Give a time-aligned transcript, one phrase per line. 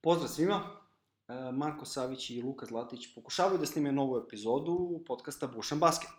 [0.00, 0.62] Pozdrav svima.
[1.28, 6.10] E, Marko Savić i Luka Zlatić pokušavaju da snime novu epizodu podcasta Bušan Basket.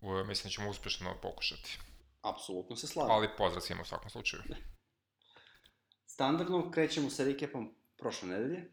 [0.00, 1.78] U, mislim da ćemo uspešno pokušati.
[2.22, 3.10] Apsolutno se slažem.
[3.10, 4.42] Ali pozdrav svima u svakom slučaju.
[6.14, 8.72] Standardno krećemo sa recapom prošle nedelje.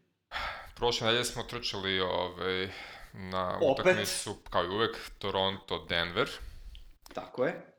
[0.76, 2.70] Prošle nedelje smo trčali ovaj,
[3.12, 3.86] na Opet.
[3.86, 6.28] utakmicu, kao i uvek, Toronto-Denver.
[7.14, 7.75] Tako je.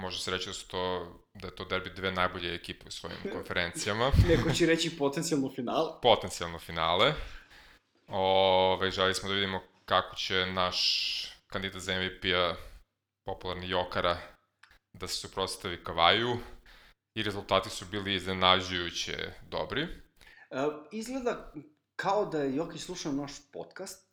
[0.00, 3.18] Može se reći da, su to, da je to derbi dve najbolje ekipe u svojim
[3.34, 4.12] konferencijama.
[4.28, 5.92] Neko će reći potencijalno finale.
[6.02, 7.14] Potencijalno finale.
[8.08, 10.80] Ove, želi smo da vidimo kako će naš
[11.46, 12.54] kandidat za MVP-a,
[13.26, 14.16] popularni Jokara,
[14.92, 16.38] da se suprotstavi Kavaju.
[17.14, 19.82] I rezultati su bili iznenađujuće dobri.
[19.82, 19.88] E,
[20.92, 21.52] izgleda
[21.96, 24.09] kao da je Jokić slušao naš podcast,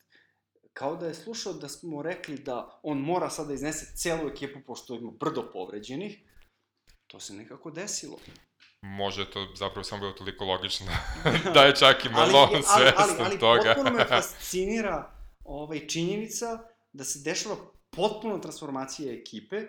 [0.78, 4.60] kao da je slušao da smo rekli da on mora sad da iznese celu ekipu
[4.66, 6.18] pošto ima brdo povređenih.
[7.06, 8.18] To se nekako desilo.
[8.82, 10.86] Može to zapravo samo bilo toliko logično
[11.54, 13.60] da je čak i Malone ali, ali, svestan ali, toga.
[13.60, 15.12] Ali potpuno me fascinira
[15.44, 16.58] ovaj, činjenica
[16.92, 17.56] da se dešava
[17.90, 19.66] potpuno transformacija ekipe,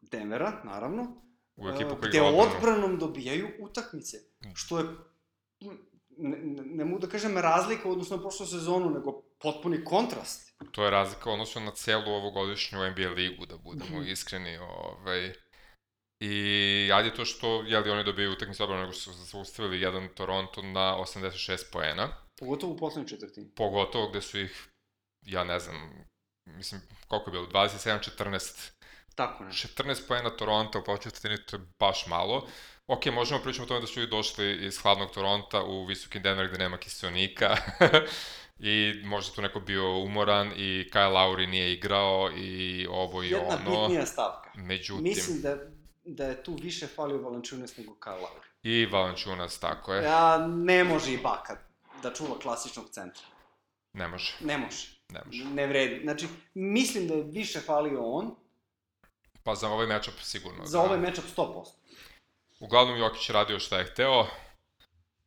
[0.00, 1.22] Denvera, naravno,
[1.56, 2.56] u ekipu koji gde odbranu.
[2.56, 4.18] odbranom dobijaju utakmice,
[4.54, 4.84] što je,
[6.18, 10.54] ne, ne, ne mogu da kažem razlika u odnosu na prošlu sezonu, nego potpuni kontrast.
[10.72, 14.08] To je razlika u odnosu na celu ovogodišnju NBA ligu, da budemo Mhm.
[14.08, 14.56] iskreni.
[14.58, 15.32] Ovaj.
[16.20, 16.34] I
[16.94, 20.96] ajde to što, jeli oni dobiju utakmicu odbranu, nego što su zaustavili jedan Toronto na
[20.98, 22.08] 86 poena.
[22.38, 23.50] Pogotovo u poslednjoj četvrtini.
[23.56, 24.68] Pogotovo gde su ih,
[25.26, 26.04] ja ne znam,
[26.46, 28.72] mislim, koliko je bilo, 27-14
[29.18, 29.82] Tako nešto.
[29.82, 32.46] 14 poena Toronto u početvrtini, to je baš malo.
[32.86, 36.48] Ok, možemo pričati o tome da su ih došli iz hladnog Toronta u visoki Denver
[36.48, 37.56] gde nema kiselnika
[38.58, 43.48] i možda tu neko bio umoran i Kyle Lowry nije igrao i ovo i Jedna
[43.66, 43.80] ono.
[43.80, 44.50] bitnija stavka.
[44.54, 45.56] Međutim, Mislim da,
[46.04, 48.48] da je tu više falio Valančunas nego Kyle Lowry.
[48.62, 51.56] i Valančunas, tako je, Ja, ne može i Baka
[52.02, 53.22] da čuva klasičnog centra.
[53.92, 54.86] ne može, Ne može.
[55.08, 55.44] ne može.
[55.44, 56.00] Ne vredi.
[56.02, 58.34] Znači, mislim da je više falio on
[59.42, 60.66] Pa za ovaj matchup sigurno.
[60.66, 60.84] za da.
[60.84, 61.64] ovaj matchup 100%.
[62.60, 64.26] Uglavnom Jokić radio šta je hteo,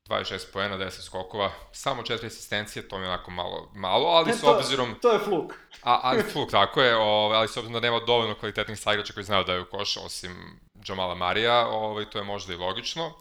[0.09, 4.33] 26 poena, 10 skokova, samo 4 asistencije, to mi je onako malo, malo ali E,
[4.33, 4.95] s obzirom...
[5.01, 5.53] To je fluk.
[5.83, 9.23] A, ali fluk, tako je, ovaj, ali s obzirom da nema dovoljno kvalitetnih saigrača koji
[9.23, 13.13] znaju da je u koš, osim Jamala Marija, ovaj, to je možda i logično.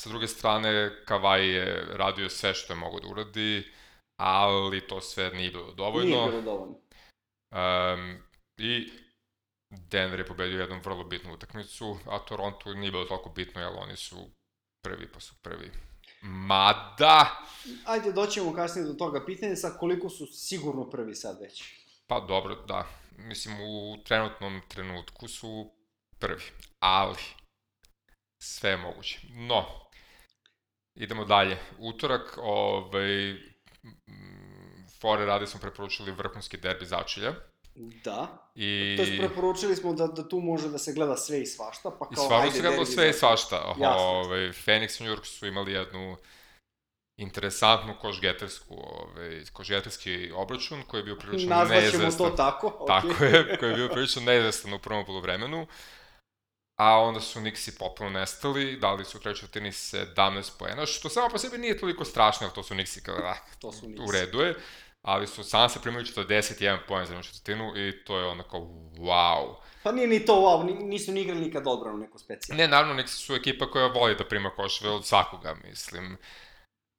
[0.00, 3.72] Sa druge strane, Kavaj je radio sve što je mogo da uradi,
[4.20, 6.16] ali to sve nije bilo dovoljno.
[6.16, 6.74] Nije bilo dovoljno.
[7.52, 8.18] Um,
[8.58, 8.92] I
[9.70, 13.96] Denver je pobedio jednu vrlo bitnu utakmicu, a Toronto nije bilo toliko bitno, jer oni
[13.96, 14.30] su
[14.82, 15.70] prvi pa su prvi.
[16.22, 17.44] Mada,
[17.86, 21.64] Ajde, doćemo kasnije do toga pitanja sa koliko su sigurno prvi sad već.
[22.06, 22.86] pa dobro, da,
[23.16, 25.72] mislim u trenutnom trenutku su
[26.18, 26.44] prvi,
[26.78, 27.18] ali
[28.42, 29.20] sve je moguće.
[29.30, 29.64] No,
[30.94, 31.58] idemo dalje.
[31.78, 33.34] Utorak, ovaj,
[35.00, 37.34] Fore radi smo preporučili vrhunski derbi začelja.
[38.04, 38.50] Da.
[38.54, 38.94] I...
[38.96, 42.06] To je preporučili smo da, da tu može da se gleda sve i svašta, pa
[42.12, 43.74] I kao stvarno ajde, se gledalo sve i svašta.
[43.96, 46.16] Ove, Phoenix i New York su imali jednu
[47.16, 52.30] interesantnu košgetersku, ove, košgeterski obračun koji je bio prilično Nazvaćemo neizvestan.
[52.30, 52.66] to tako.
[52.80, 52.86] ok.
[52.86, 55.66] Tako je, koji je bio prilično neizvestan u prvom polovremenu.
[56.76, 61.28] A onda su Nixi potpuno nestali, dali su u trećoj četvrtini 17 poena, što samo
[61.28, 64.12] po sebi nije toliko strašno, jer to su Nixi kao, ah, To su u Nixi.
[64.12, 64.54] redu je,
[65.02, 68.58] ali su sam se primili 41 poen za jednu četvrtinu i to je onako
[68.98, 69.54] wow.
[69.82, 72.62] Pa nije ni to wow, ni- nisu ni igrali nikad odbranu neku specijalnu.
[72.62, 76.16] Ne, naravno, Nixi su ekipa koja voli da prima koševe od svakoga, mislim.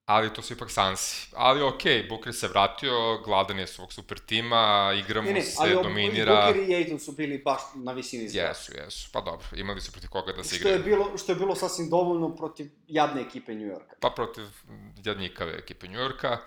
[0.06, 1.30] Ali to su ipak Sansi.
[1.36, 5.42] Ali okej, okay, Booker se vratio, gladan je svog super tima, igra mu Ne, ne,
[5.42, 6.46] se, ali dominira.
[6.46, 8.48] Booker i Aiton su bili baš na visini zgrada.
[8.48, 9.10] Jesu, jesu.
[9.14, 10.96] Pa dobro, imali su protiv koga da se Što je, igraju.
[10.98, 13.96] bilo, što je bilo sasvim dovoljno protiv jadne ekipe New Yorka.
[14.00, 14.44] Pa protiv
[15.04, 16.38] jadnikave ekipe New Yorka.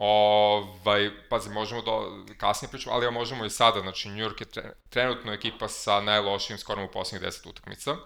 [0.00, 4.46] Ovaj, pazi, možemo da kasnije pričamo, ali ja možemo i sada, znači New York je
[4.46, 7.96] tre, trenutno ekipa sa najlošijim skorom u poslednjih 10 utakmica.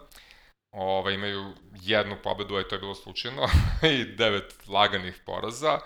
[0.71, 3.47] Ovaj, imaju jednu pobedu, a to je bilo slučajno,
[3.99, 5.79] i devet laganih poraza.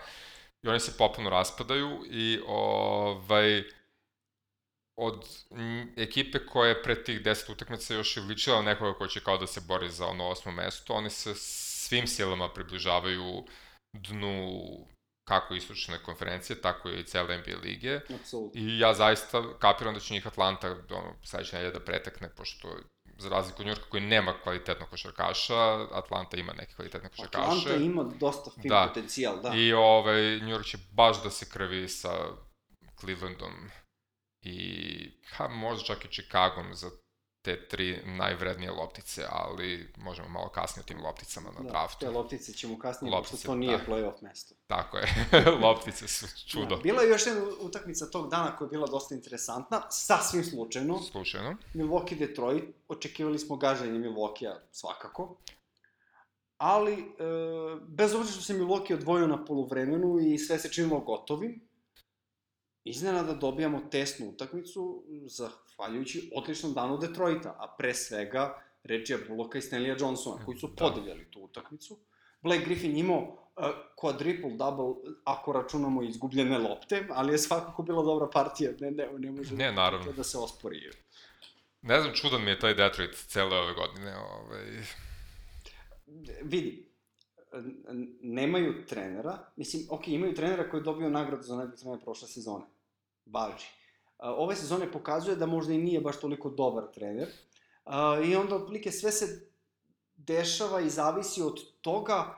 [0.62, 3.62] I oni se popuno raspadaju i ovaj,
[4.96, 5.26] od
[5.96, 9.46] ekipe koja je pre tih 10 utakmica još i ličila nekoga ko će kao da
[9.46, 13.44] se bori za ono osmo mesto, oni se svim silama približavaju
[13.92, 14.60] dnu
[15.28, 18.00] kako istočne konferencije, tako i cele NBA lige.
[18.20, 18.60] Apsolutno.
[18.60, 22.68] I ja zaista kapiram da će njih Atlanta ono, sledeće nedelje da pretekne, pošto
[23.18, 25.54] za razliku od Njurka koji nema kvalitetnog košarkaša,
[25.92, 27.46] Atlanta ima neke kvalitetne košarkaše.
[27.46, 28.86] Atlanta ima dosta fin Da.
[28.88, 29.52] potencijal, da.
[29.54, 32.10] I ovaj, York će baš da se krvi sa
[33.00, 33.70] Clevelandom
[34.42, 36.90] i pa možda čak i Chicagom za
[37.42, 41.98] te tri najvrednije loptice, ali možemo malo kasnije o tim lopticama na Da, draftu.
[42.00, 43.84] te loptice ćemo kasnije, Loptice, pošto to nije da.
[43.84, 44.54] playoff mesto.
[44.66, 45.06] Tako je,
[45.64, 46.76] loptice su čudo.
[46.76, 50.98] Da, bila je još jedna utakmica tog dana koja je bila dosta interesantna, sasvim slučajno.
[51.02, 51.56] Slučajno.
[51.74, 55.36] Milwaukee Detroit, očekivali smo gaženje Milwaukee svakako.
[56.58, 57.04] Ali, e,
[57.82, 61.67] bez obzira što se Milwaukee odvojio na poluvremenu i sve se činilo gotovim,
[62.84, 68.54] iznenada dobijamo tesnu utakmicu zahvaljujući odličnom danu Detroita, a pre svega
[68.84, 70.74] Reggie Bullocka i Stanleya Johnsona, koji su Da.
[70.76, 71.98] podeljali tu utakmicu.
[72.42, 73.64] Blake Griffin imao uh,
[73.96, 79.30] quadruple double ako računamo izgubljene lopte, ali je svakako bila dobra partija, ne, ne, ne
[79.30, 80.12] može Ne, naravno.
[80.12, 80.90] da se ospori.
[81.82, 84.16] Ne znam, čudan mi je taj Detroit cele ove godine.
[84.16, 84.64] Ovaj,
[86.42, 86.87] vidi,
[88.20, 92.64] nemaju trenera, mislim, ok, imaju trenera koji je dobio nagradu za najbolji trener prošle sezone,
[93.24, 93.66] Balži.
[94.18, 97.28] A, Ove sezone pokazuje da možda i nije baš toliko dobar trener,
[98.24, 99.50] i onda otprilike sve se
[100.16, 102.34] dešava i zavisi od toga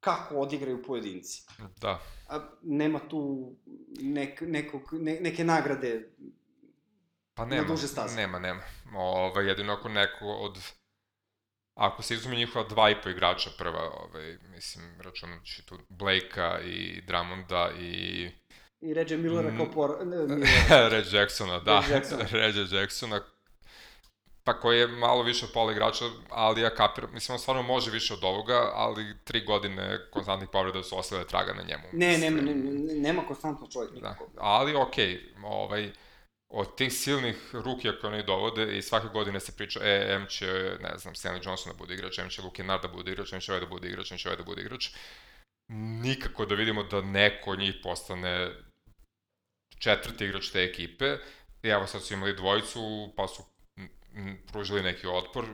[0.00, 1.42] kako odigraju pojedinci.
[1.80, 3.52] da, A, nema tu
[4.00, 6.10] nek, nekog, ne, neke nagrade
[7.34, 7.68] pa Na nema.
[7.68, 8.16] duže staze.
[8.16, 8.60] Nema, nema.
[8.96, 10.58] Ovaj, jedino ako neko od...
[11.74, 17.00] Ako se izuzme njihova dva i po igrača prva, ovaj, mislim, računajući tu Blakea i
[17.06, 18.30] Drummonda i
[18.80, 19.56] i Reggie Millera Mm.
[19.56, 19.90] kao por...
[20.92, 21.80] Red Jacksona, da.
[21.80, 22.24] Red Jacksona.
[22.80, 23.20] Jacksona.
[24.44, 27.90] Pa koji je malo više od pola igrača, ali ja kapiram, mislim, on stvarno može
[27.90, 31.82] više od ovoga, ali tri godine konstantnih povreda su ostavile traga na njemu.
[31.92, 34.28] Ne, nema, Mislim, ne, nema konstantno čovjek Da, nikako.
[34.36, 35.92] ali okej, ovaj,
[36.56, 40.46] od tih silnih rukija koje oni dovode i svake godine se priča, e, M će,
[40.82, 43.40] ne znam, Stanley Johnson da bude igrač, M će Luke Kennard da bude igrač, M
[43.40, 44.90] će ovaj da bude igrač, M će ovaj da bude igrač.
[46.02, 48.50] Nikako da vidimo da neko od njih postane
[49.78, 51.16] četvrti igrač te ekipe.
[51.62, 53.42] I evo sad su imali dvojicu, pa su
[54.52, 55.44] pružili neki otpor.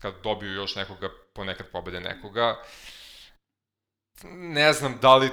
[0.00, 2.62] Kad dobiju još nekoga, ponekad pobede nekoga.
[4.32, 5.30] Ne znam da li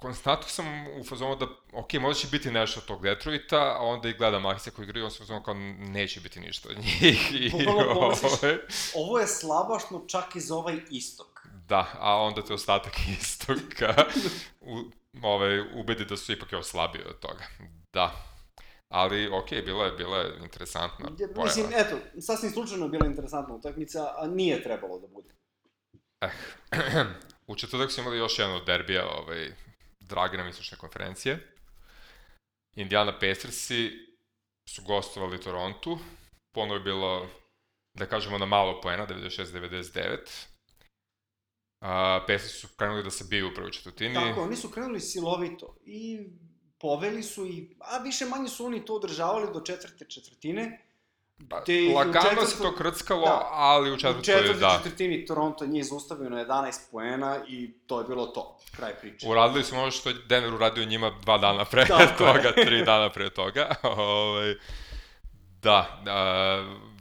[0.00, 4.08] konstantno sam u fazonu da, ok, možda će biti nešto od tog Detroita, a onda
[4.08, 7.02] i gledam Mahisa koji igraju, on se u fazonu kao neće biti ništa od njih.
[7.34, 8.58] I, pomisliš- ovaj,
[8.94, 11.40] Ovo je slabašno čak i za ovaj istok.
[11.68, 14.04] da, a onda te ostatak istoka
[14.60, 14.78] u,
[15.22, 17.44] ovaj, ubedi da su ipak još slabiji od toga.
[17.92, 18.12] Da.
[18.88, 21.44] Ali, ok, bila je, bila je interesantna Ja, pojava.
[21.44, 25.30] Mislim, eto, sasvim slučajno je bila interesantna utakmica, a nije trebalo da bude.
[27.46, 29.52] U četvrtak su imali još jedno od derbija ovaj,
[30.10, 31.38] drage nam istočne konferencije.
[32.76, 33.90] Indiana Pacersi
[34.68, 35.98] su gostovali Torontu.
[36.54, 37.28] Ponovo je bilo,
[37.94, 40.16] da kažemo, na malo poena, 96-99.
[41.80, 41.86] Uh,
[42.26, 44.14] Pacersi su krenuli da se biju u prvoj četvrtini.
[44.14, 46.18] Tako, oni su krenuli silovito i
[46.78, 50.89] poveli su i, a više manje su oni to održavali do četvrte četvrtine.
[51.48, 53.48] Pa, Te u lagano se četvrtom- to krckalo, Da.
[53.50, 54.76] ali u U četvrtoj, četvrtoj da.
[54.76, 58.58] četvrtini Toronto njih zaustavio na 11 poena i to je bilo to.
[58.76, 59.28] Kraj priče.
[59.28, 61.86] Uradili su ono što je Denver uradio njima dva dana pre je.
[62.18, 63.74] toga, tri dana pre toga.
[63.82, 64.54] Ovaj,
[65.62, 66.14] da, da,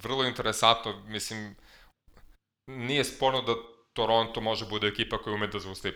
[0.02, 1.56] vrlo interesantno, mislim,
[2.68, 3.54] nije sporno da
[3.94, 5.94] Toronto može bude ekipa koja ume da zaustavi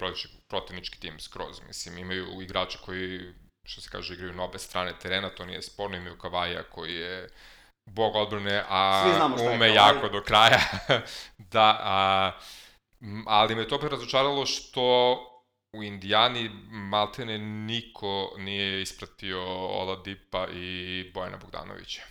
[0.48, 1.62] protivnički tim skroz.
[1.68, 3.20] Mislim, imaju igrače koji,
[3.66, 7.30] što se kaže, igraju na obe strane terena, to nije sporno, imaju Kavaja koji je
[7.86, 9.76] bog odbrane, a je ume Kawhi.
[9.76, 10.60] jako do kraja.
[11.54, 12.32] da, a,
[13.26, 15.18] ali me to opet razočaralo što
[15.74, 22.02] u Indijani maltene niko nije ispratio Oladipa i Bojana Bogdanovića.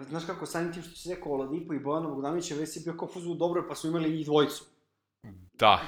[0.00, 3.08] Znaš kako, samim tim što si rekao Oladipo i Bojana Bogdanovića, već si bio kao
[3.08, 4.64] fuzu dobro, pa su imali njih dvojicu.
[5.52, 5.80] Da,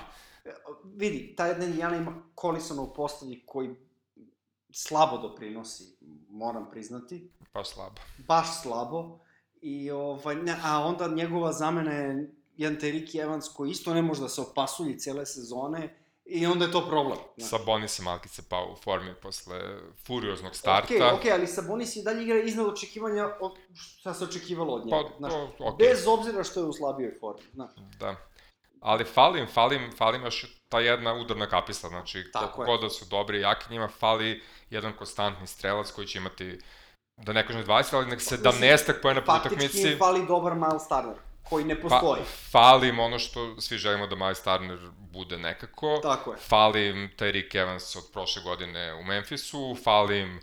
[0.85, 3.75] Vidi, ta jedna Indijana ima Collisona u postavi koji
[4.75, 5.97] slabo doprinosi,
[6.31, 7.31] moram priznati.
[7.52, 8.00] pa slabo.
[8.28, 9.19] baš slabo.
[9.61, 14.21] I, ovaj, ne, a onda njegova zamena je jedan Teriki Evans koji isto ne može
[14.21, 17.19] da se opasulji cele sezone i onda je to problem.
[17.37, 17.50] znaš.
[17.50, 19.61] Sabonis je malkice pao u formi posle
[20.07, 20.95] furioznog starta.
[20.95, 24.97] Okej, okej, ali Sabonis i dalje igra iznad očekivanja od šta se očekivalo od njega.
[24.97, 25.88] Pa, znaš, to, okej.
[25.88, 27.43] Bez obzira što je u slabijoj formi.
[27.54, 27.71] Znaš.
[28.00, 28.16] Da.
[28.85, 32.67] Ali falim, falim, falim još ta jedna udarna kapista, znači Tako koliko je.
[32.67, 36.59] god da su dobri i jaki, njima fali jedan konstantni strelac koji će imati,
[37.17, 39.83] da ne kažem 20, ali nek 17 pojena po Faktički utakmici.
[39.83, 42.23] im fali dobar Miles Turner, koji ne Pa, postoji.
[42.50, 45.99] fali im ono što svi želimo da Miles Turner bude nekako.
[46.03, 46.37] Tako je.
[46.38, 50.41] Fali im Tyreek Evans od prošle godine u Memphisu, fali im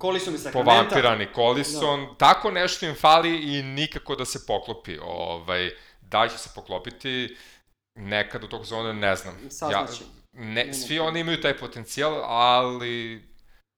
[0.00, 0.70] Collison i Sacramento.
[0.70, 4.98] povampirani Collison, tako nešto im fali i nikako da se poklopi.
[5.02, 5.70] Ovaj,
[6.10, 7.36] da li će se poklopiti
[7.94, 9.34] nekad u tog sezone, ne znam.
[9.50, 10.10] Saznaćemo.
[10.32, 13.22] ne, Nema svi oni imaju taj potencijal, ali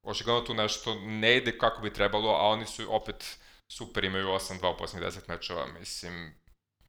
[0.03, 3.39] očigledno tu nešto ne ide kako bi trebalo, a oni su opet
[3.73, 6.35] super imaju 8-2 u posljednjih 10 mečeva, mislim,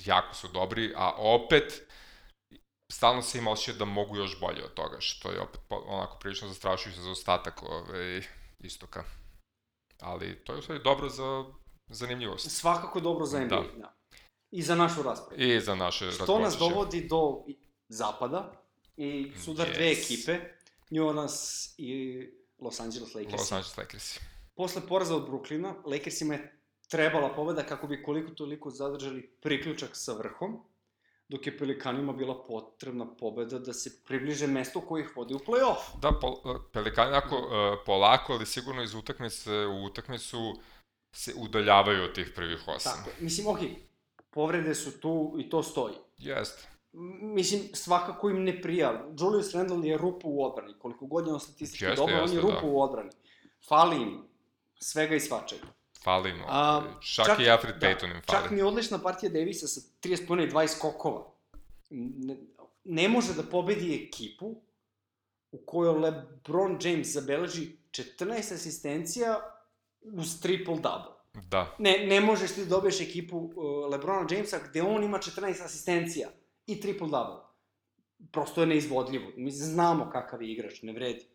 [0.05, 1.87] jako su dobri, a opet,
[2.91, 6.47] stalno se ima osjećaj da mogu još bolje od toga, što je opet onako prilično
[6.47, 8.21] zastrašujuće za ostatak ove,
[8.59, 9.03] istoka.
[10.01, 11.45] Ali to je u stvari dobro za
[11.87, 12.51] zanimljivost.
[12.51, 13.77] Svakako dobro za NBA, da.
[13.77, 14.02] da.
[14.55, 15.41] I za našu raspravu.
[15.41, 17.43] I za naše Što nas dovodi do
[17.87, 18.51] zapada
[18.97, 19.73] i sudar yes.
[19.73, 20.39] dve ekipe,
[20.89, 22.21] New Orleans i
[22.59, 23.33] Los Angeles Lakers.
[23.33, 24.19] Los Angeles Lakers.
[24.55, 30.13] Posle poraza od Brooklyna, Lakersima je trebala pobeda kako bi koliko toliko zadržali priključak sa
[30.13, 30.59] vrhom,
[31.29, 35.99] dok je Pelikanima bila potrebna pobeda da se približe mesto koje ih vodi u play-off.
[36.01, 36.35] Da, pol,
[36.73, 37.45] Pelikani ako uh,
[37.85, 40.53] polako, ali sigurno iz utakmice u utakmicu
[41.11, 42.93] se udaljavaju od tih prvih osam.
[42.97, 43.92] Tako, mislim, okej, okay,
[44.33, 45.95] povrede su tu i to stoji.
[46.17, 46.67] Jeste.
[47.21, 49.05] Mislim, svakako im ne prija.
[49.19, 50.73] Julius Randle je rupa u odbrani.
[50.79, 52.67] Koliko god je on statistički dobro, on je rupa da.
[52.67, 53.09] u odbrani.
[53.67, 54.27] Fali im
[54.79, 55.67] svega i svačega.
[56.03, 56.41] Fali im.
[56.47, 56.81] A,
[57.15, 58.43] čak, čak i Alfred da, Payton im fali.
[58.43, 61.25] Čak je odlična partija Davisa sa 30 puna i 20 skokova.
[61.89, 62.37] Ne,
[62.83, 64.55] ne može da pobedi ekipu
[65.51, 69.39] u kojoj LeBron James zabeleži 14 asistencija
[70.01, 71.12] uz triple-double.
[71.33, 71.75] Da.
[71.79, 76.29] Ne, ne možeš ti da dobiješ ekipu uh, Lebrona Jamesa gde on ima 14 asistencija
[76.67, 77.39] i triple-double.
[78.31, 79.31] Prosto je neizvodljivo.
[79.37, 81.25] Mi znamo kakav je igrač, ne vredi.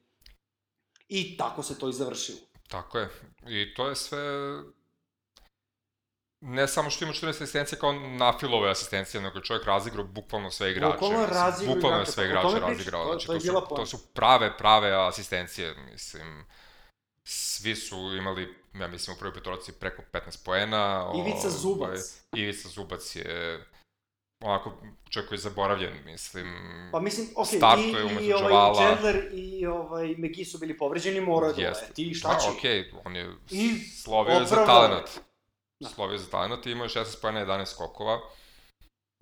[1.08, 2.38] I tako se to i završilo.
[2.68, 3.08] Tako je.
[3.46, 4.22] I to je sve
[6.40, 10.92] ne samo što ima 14 asistencija kao nafilove asistencije, nego čovjek razigrao bukvalno sve igrače.
[10.92, 13.04] Bukvalno razigrao Bukvalno je sve igrače razigrao.
[13.04, 16.44] Znači, to, to, to, su, to su prave, prave asistencije, mislim.
[17.30, 21.12] Svi su imali, ja mislim, u prvoj petorci preko 15 poena.
[21.14, 21.88] Ivica ovaj, Zubac.
[21.88, 23.64] Ovaj, Ivica Zubac je
[24.44, 24.73] onako
[25.11, 26.47] čovjek koji je zaboravljen, mislim.
[26.92, 31.54] Pa mislim, okej, okay, i, i ovaj Chandler i ovaj McGee su bili povređeni, moraju
[31.54, 32.47] da ti šta da, će?
[32.47, 35.11] Da, okay, on je I slovio za talenat.
[35.80, 35.88] Da.
[35.88, 38.20] Slovio za talenat i imao je 16 pojena 11 skokova.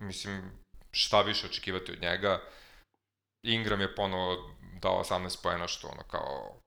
[0.02, 0.50] Mislim,
[0.90, 2.42] šta više očekivati od njega.
[3.42, 4.50] Ingram je ponovo
[4.82, 6.60] dao 18 pojena, što ono kao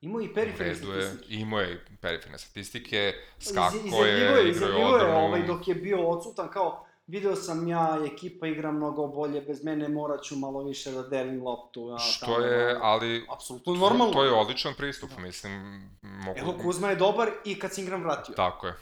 [0.00, 1.34] Imao i periferne statistike.
[1.34, 5.08] Imao je i periferne statistike, skako je, igrao je odbranu.
[5.08, 9.64] je, ovaj, dok je bio odsutan, kao, video sam ja, ekipa igra mnogo bolje, bez
[9.64, 11.88] mene morat ću malo više da delim loptu.
[11.90, 13.26] Ja, Što tamo, je, ali...
[13.28, 14.12] Apsolutno normalno.
[14.12, 15.18] To je odličan pristup, da.
[15.18, 15.82] mislim.
[16.02, 16.38] Mogu...
[16.38, 18.34] Evo, Kuzma je dobar i kad se Ingram vratio.
[18.34, 18.74] Tako je.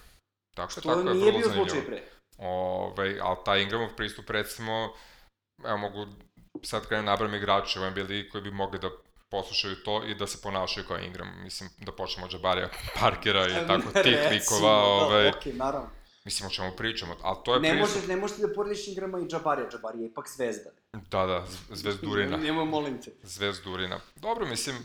[0.55, 2.03] Tako Što tako je, nije bio slučaj pre.
[2.39, 4.93] Ove, ali taj Ingramov pristup, recimo,
[5.65, 6.07] evo mogu
[6.63, 8.91] sad krenem nabram igrače u NBA ligi koji bi mogli da
[9.30, 11.42] poslušaju to i da se ponašaju kao Ingram.
[11.42, 12.68] Mislim, da počnemo od Jabbarija
[13.00, 14.70] Parkera i tako tih likova.
[14.70, 15.90] Da, ovaj, okay, naravno.
[16.25, 17.97] Mislim, o čemu pričamo, ali to je ne pristup...
[17.97, 20.70] Možeš, ne možeš da porediš Ingrama i Jabbarija, Jabbarija je ipak zvezda.
[20.92, 22.37] Da, da, zvezdurina.
[22.37, 23.11] Nemo, molim te.
[23.23, 24.00] Zvezdurina.
[24.16, 24.76] Dobro, mislim,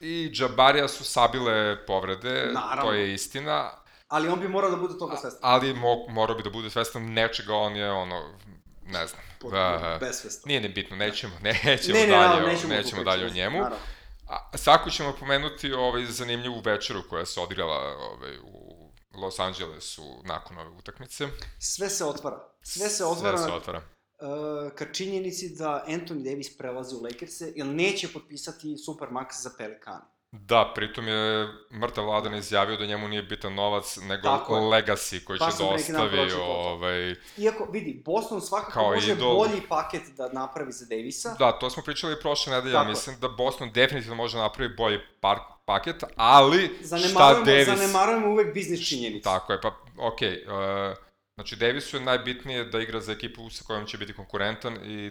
[0.00, 2.82] i Jabbarija su sabile povrede, Naravno.
[2.82, 3.70] to je istina.
[4.08, 5.40] Ali on bi morao da bude toga svestan.
[5.42, 8.38] Ali mo, morao bi da bude svestan nečega, on je ono,
[8.86, 9.22] ne znam.
[9.50, 10.42] Da, besvesno.
[10.46, 13.58] Nije ni bitno, nećemo, nećemo ne, ne, dalje, ne, nećemo, nećemo dalje o njemu.
[13.58, 13.84] Naravno.
[14.28, 20.58] A, svako ćemo pomenuti ovaj zanimljivu večeru koja se odigrala ovaj, u Los Angelesu nakon
[20.58, 21.28] ove utakmice.
[21.58, 22.38] Sve se otvara.
[22.62, 23.38] Sve se otvara.
[23.38, 23.78] Sve se otvara.
[23.78, 30.04] Uh, ka činjenici da Anthony Davis prelazi u Lakers-e, jer neće potpisati Supermax za Pelicane.
[30.40, 35.38] Da, pritom je mrtav Vladan izjavio da njemu nije bitan novac, nego Tako legacy koji
[35.38, 36.32] pa će da ostavi.
[36.32, 37.14] Ovaj...
[37.36, 39.34] Iako, vidi, Boston svakako može idol...
[39.36, 41.36] bolji paket da napravi za Davisa.
[41.38, 45.38] Da, to smo pričali prošle nedelje, Tako mislim da Boston definitivno može napravi bolji par
[45.64, 46.78] paket, ali
[47.10, 47.66] šta Davis...
[47.66, 49.24] Zanemarujemo uvek biznis činjenicu.
[49.24, 50.44] Tako je, pa okej.
[50.46, 50.96] Okay, uh,
[51.34, 55.10] znači, Davisu je najbitnije da igra za ekipu sa kojom će biti konkurentan i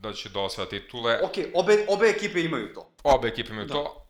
[0.00, 1.20] da će da osvaja titule.
[1.22, 2.90] Ok, obe, obe ekipe imaju to.
[3.02, 3.74] Obe ekipe imaju da.
[3.74, 4.03] to,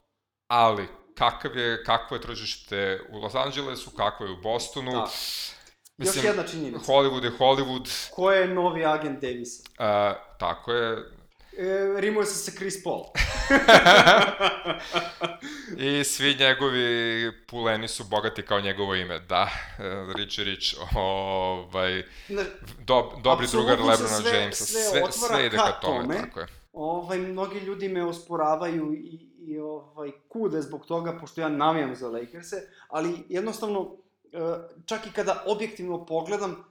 [0.55, 4.93] ali kakav je, kakvo je tržište u Los Angelesu, kakvo je u Bostonu.
[4.93, 5.11] Da.
[5.97, 6.93] Mislim, Još jedna činjenica.
[6.93, 8.11] Hollywood je Hollywood.
[8.11, 9.63] Ko je novi agent Davisa?
[9.63, 10.99] Uh, tako je.
[11.59, 13.05] E, rimuje se sa Chris Paul.
[16.01, 19.49] I svi njegovi puleni su bogati kao njegovo ime, da,
[20.17, 22.03] Rich Rich, ovaj,
[22.79, 26.47] do, dobri drugar Lebrona sve, Jamesa, sve, sve, sve ide ka tome, tome, tako je.
[26.73, 32.09] Ovaj, mnogi ljudi me osporavaju i i ovaj, kude zbog toga, pošto ja navijam za
[32.09, 33.97] Lakers-e, ali jednostavno,
[34.33, 34.39] e,
[34.87, 36.65] čak i kada objektivno pogledam,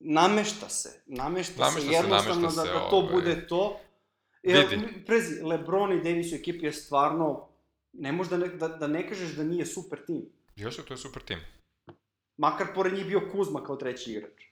[0.00, 3.12] namešta se, namešta, namešta se jednostavno namešta da, da to ovaj...
[3.12, 3.80] bude to.
[4.42, 5.04] Jer, Vidi.
[5.06, 7.48] Prezi, Lebron i Davis u ekipi je stvarno,
[7.92, 10.32] ne možda ne, da, da ne kažeš da nije super tim.
[10.56, 11.38] Jeste, to je super tim.
[12.36, 14.42] Makar pored njih bio Kuzma kao treći igrač.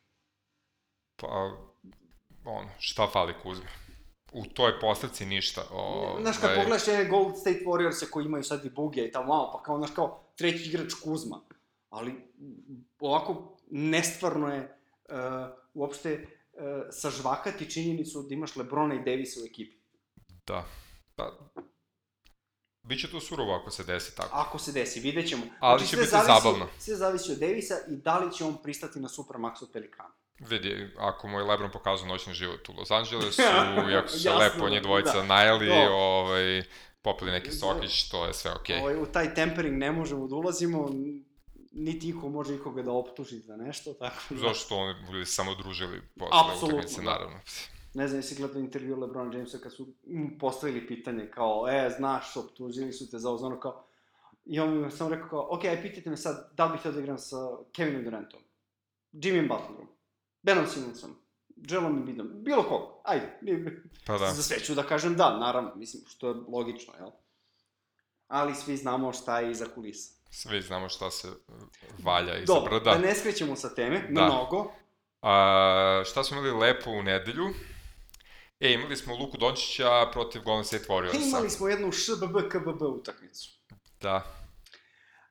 [1.16, 1.26] Pa,
[2.44, 3.66] ono, šta fali Kuzma?
[4.32, 5.62] U toj postavci ništa.
[5.72, 6.56] O, znaš, kad ovaj...
[6.56, 9.78] pogledaš je Gold State Warriors koji imaju sad i Bugija i tamo malo, pa kao,
[9.78, 11.40] znaš, kao treći igrač Kuzma.
[11.90, 12.14] ali
[13.00, 15.14] ovako nestvarno je uh,
[15.74, 16.60] uopšte uh,
[16.90, 19.76] sažvakati činjenicu da imaš Lebrona i Davisa u ekipi.
[20.46, 20.64] Da.
[21.16, 21.38] Pa,
[22.82, 24.30] Biće to surovo ako se desi tako.
[24.32, 25.42] Ako se desi, vidjet ćemo.
[25.60, 26.68] Ali će sve biti zabavno.
[26.78, 30.14] Sve zavisi od Davisa i da li će on pristati na Supermax od Pelikana.
[30.48, 33.42] Vidi, ako mu je Lebron pokazao noćni život u Los Angelesu,
[33.92, 35.22] i ako su se lepo njih dvojica da.
[35.22, 35.88] najeli, To.
[35.92, 36.62] ovaj,
[37.02, 38.80] popili neki sokić, to je sve okej.
[38.80, 40.90] Ovaj, u taj tempering ne možemo da ulazimo,
[41.72, 44.36] niti iko može ikoga da optuži za nešto, tako da...
[44.36, 47.10] Zašto oni bili samo družili posle utakmice, da.
[47.10, 47.36] naravno.
[47.94, 49.88] Ne znam, jesi gledao intervju LeBron Jamesa kad su
[50.40, 53.84] postavili pitanje kao, e, znaš, optužili su te za ovo, ono kao...
[54.44, 56.92] I on mi samo rekao kao, ok, aj pitajte me sad, da li bih htio
[56.92, 57.36] da igram sa
[57.72, 58.40] Kevinom Durantom,
[59.12, 59.88] Jimmy Butlerom,
[60.42, 61.16] Benom Simonsom,
[61.56, 63.38] Jelom Embiidom, bilo kog, ajde.
[64.06, 64.32] Pa da.
[64.32, 67.10] Za sve ću da kažem da, naravno, mislim, što je logično, jel?
[68.28, 70.12] Ali svi znamo šta je iza kulisa.
[70.30, 71.28] Svi znamo šta se
[72.02, 72.90] valja iza Dobro, brda.
[72.90, 74.24] da ne skrećemo sa teme, Da.
[74.24, 74.72] mnogo.
[75.22, 77.44] A, šta smo imali lepo u nedelju?
[78.60, 81.28] E, imali smo Luku Dončića protiv Golden State Warriorsa.
[81.28, 83.50] Imali smo jednu ŠBB KBB utakmicu.
[84.00, 84.24] Da,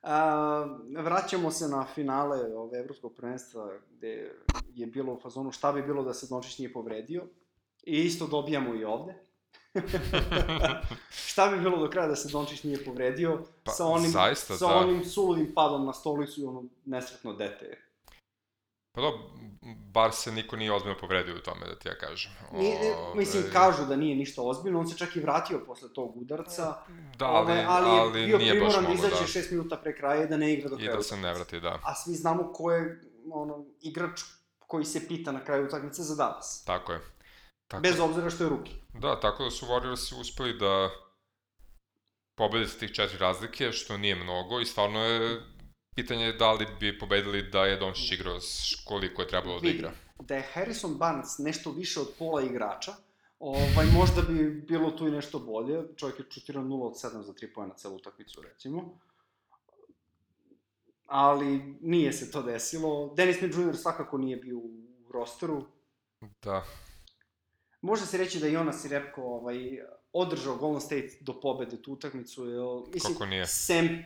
[0.02, 0.66] A,
[0.98, 4.32] vraćamo se na finale ove evropskog prvenstva gde
[4.74, 7.26] je bilo u fazonu šta bi bilo da se Dončić nije povredio.
[7.82, 9.14] I isto dobijamo i ovde.
[11.30, 14.68] šta bi bilo do kraja da se Dončić nije povredio Pa, sa onim, zaista, sa
[14.68, 14.74] da.
[14.74, 17.78] onim suludim padom na stolicu i ono nesretno dete.
[18.92, 19.12] pa do,
[19.92, 22.32] bar se niko nije ozbiljno povredio u tome, da ti ja kažem.
[22.52, 26.16] Nije, Ove, mislim, kažu da nije ništa ozbiljno, on se čak i vratio posle tog
[26.16, 26.74] udarca,
[27.18, 29.26] Da, ali, ovaj, ali, ali je bio nije baš primoran da izađe da.
[29.26, 31.60] šest minuta pre kraja i da ne igra do I kraja da se ne vrati,
[31.60, 31.78] da.
[31.82, 33.00] A svi znamo ko je
[33.32, 34.20] ono, igrač
[34.70, 36.64] koji se pita na kraju utakmice za Dallas.
[36.64, 37.00] Tako je.
[37.68, 38.72] Tako, Bez obzira što je ruki.
[38.94, 40.90] Da, tako da su Warriorsi uspeli da
[42.38, 45.40] pobede sa tih četiri razlike, što nije mnogo i stvarno je
[45.94, 48.38] pitanje je da li bi pobedili da je Dončić igrao
[48.84, 49.92] koliko je trebalo da igra.
[50.20, 52.92] Da je Harrison Barnes nešto više od pola igrača,
[53.38, 55.82] ovaj, možda bi bilo tu i nešto bolje.
[55.96, 58.98] Čovjek je čutirao 0 od 7 za 3 pojena celu utakmicu, recimo.
[61.12, 63.14] Ali nije se to desilo.
[63.16, 63.76] Dennis Smith Jr.
[63.76, 64.70] svakako nije bio u
[65.12, 65.64] rosteru.
[66.42, 66.64] Da,
[67.80, 69.56] Može se reći da i Jonas Repko ovaj,
[70.12, 72.44] održao Golden State do pobede tu utakmicu.
[72.44, 73.46] Jel, mislim, Kako nije?
[73.46, 74.04] Sem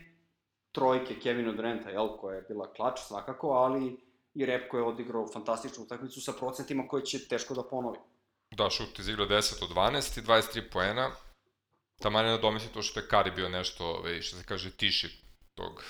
[0.72, 3.96] trojke Kevina Duranta, jel, koja je bila klač svakako, ali
[4.34, 7.98] i Repko je odigrao fantastičnu utakmicu sa procentima koje će teško da ponovi.
[8.50, 11.10] da, šut izigrao 10 od 12 i 23 poena.
[11.98, 15.82] Taman je nadomisli to što je Kari bio nešto, ovaj, što se kaže, tiši tog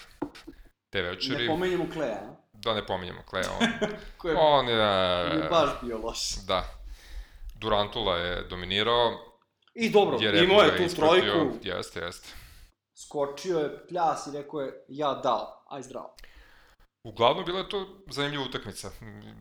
[0.94, 1.42] te večeri.
[1.42, 2.34] Ne pomenjamo Kleja, a?
[2.52, 3.62] Da ne pominjemo Kleja, on,
[4.30, 4.74] je, on je...
[5.42, 6.20] je baš bio loš.
[6.46, 6.64] Da.
[7.60, 9.18] Durantula je dominirao,
[9.74, 11.32] I dobro, je imao je tu ispratio.
[11.32, 12.28] trojku, Jeste, jeste.
[12.94, 16.14] skočio je pljas i rekao je, ja dao, aj zdravo.
[17.04, 18.90] Uglavnom, bila je to zanimljiva utakmica.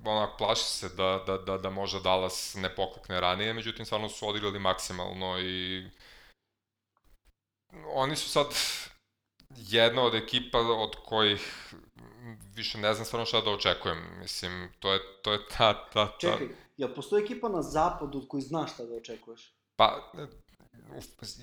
[0.05, 4.27] Onak, plaši se da, da, da, da možda Dallas ne poklekne ranije, međutim, stvarno su
[4.27, 5.83] odigrali maksimalno i
[7.95, 8.45] oni su sad
[9.57, 11.73] jedna od ekipa od kojih
[12.55, 14.19] više ne znam stvarno šta da očekujem.
[14.19, 16.17] Mislim, to je, to je ta, ta, ta...
[16.19, 19.53] Čekaj, jel postoji ekipa na zapadu od koji znaš šta da očekuješ?
[19.75, 20.11] Pa,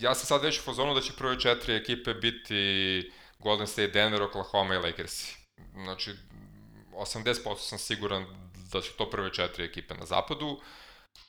[0.01, 4.23] ja sam sad već u fazonu da će prve četiri ekipe biti Golden State, Denver,
[4.23, 5.37] Oklahoma i Lakersi.
[5.75, 6.11] Znači,
[6.93, 10.61] 80% sam siguran da su to prve četiri ekipe na zapadu,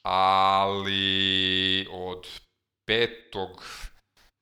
[0.03, 2.27] ali od
[2.85, 3.63] petog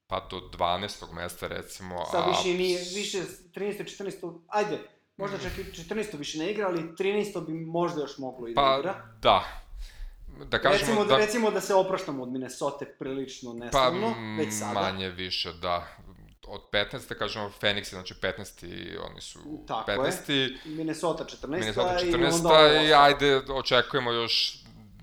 [0.09, 1.13] pa do 12.
[1.13, 2.05] mesta recimo...
[2.11, 3.17] Sad a- više nije, više
[3.55, 3.83] 13.
[3.97, 4.39] 14.
[4.47, 4.79] Ajde,
[5.17, 6.17] možda čak i 14.
[6.17, 7.45] više ne igra, ali 13.
[7.45, 9.13] bi možda još moglo i da Pa, igra.
[9.21, 9.43] da.
[10.45, 11.09] Da kažemo recimo, da...
[11.09, 11.17] da...
[11.17, 14.73] recimo da se opraštamo od Minnesota prilično Pa, neslavno, mm, već sada.
[14.81, 15.87] manje više, da.
[16.47, 17.09] Od 15.
[17.09, 18.97] da kažemo Phoenix je znači 15.
[19.11, 19.97] oni su Tako je.
[19.97, 20.57] 15.
[20.65, 21.47] Minnesota 14.
[21.47, 22.33] Minnesota i 14.
[22.35, 24.57] onda ovo i ajde očekujemo još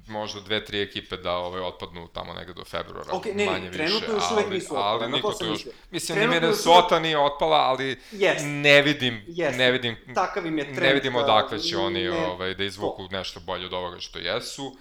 [0.07, 3.99] možda dve, tri ekipe da ove otpadnu tamo negde do februara, Ok, ne, manje trenutno
[3.99, 6.57] više, još uvek ali, nisu otpale, ali to niko to još, mislim ni Trenutno još
[6.65, 8.45] Minnesota nije otpala, ali Jest.
[8.47, 9.59] ne vidim, Jest.
[9.59, 10.83] ne vidim, Takav im je trend.
[10.83, 14.19] ne vidim da odakle će oni ne- ovaj, da izvuku nešto bolje od ovoga što
[14.19, 14.77] jesu.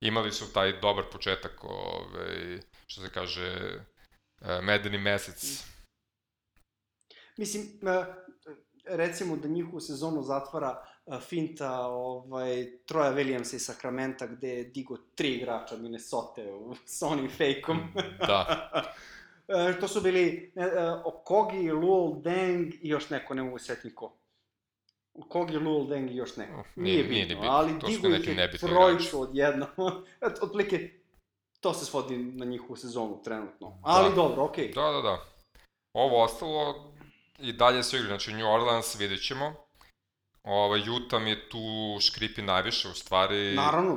[0.00, 3.78] Imali su taj dobar početak, ovaj, što se kaže,
[4.42, 5.64] eh, medeni mesec.
[7.36, 8.04] Mislim, e,
[8.86, 10.86] recimo da njihovu sezonu zatvara
[11.20, 17.30] finta ovaj, Troja Williamsa iz Sakramenta gde je digo tri igrača Minnesota u, sa onim
[17.30, 17.78] fejkom.
[18.18, 18.44] Da.
[19.68, 20.68] E, to su bili e, e,
[21.04, 24.12] Okogi, Luol Deng i još neko, ne mogu se setiti ko.
[25.14, 26.64] Okogi, Luol Deng i još neko.
[26.76, 28.48] Nije- Nije, nije ni bitno, bitno, ali to digo ih je
[29.14, 29.68] odjednom.
[30.26, 30.90] Eto, Otprilike,
[31.60, 33.78] to se svodi na njihovu sezonu trenutno.
[33.82, 34.14] Ali Da.
[34.14, 34.68] dobro, okej.
[34.68, 35.24] Da, da, da.
[35.92, 36.92] Ovo ostalo,
[37.38, 39.54] i dalje su igri, znači New Orleans vidjet ćemo.
[40.50, 41.58] Ovaj, Utah mi tu
[42.00, 43.54] škripi najviše, u stvari...
[43.54, 43.96] Naravno.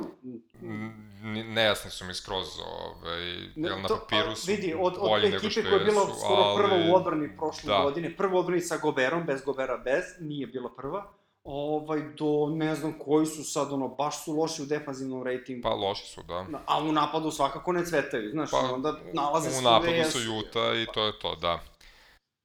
[1.54, 3.22] Nejasni su mi skroz, ovaj,
[3.56, 6.14] jel na papiru su vidi, od, od bolji te nego što ekipe koja je bila
[6.24, 7.82] skoro ali- prva u odbrani prošle da.
[7.82, 11.12] godine, prva u odbrani sa Goberom, bez Gobera bez, nije bila prva,
[11.44, 15.62] ovaj, do ne znam koji su sad, ono, baš su loši u defanzivnom rejtingu.
[15.62, 16.46] Pa loši su, da.
[16.66, 20.74] A u napadu svakako ne cvetaju, znaš, Pa, onda nalaze se u napadu su Juta
[20.74, 21.60] i to je to, da.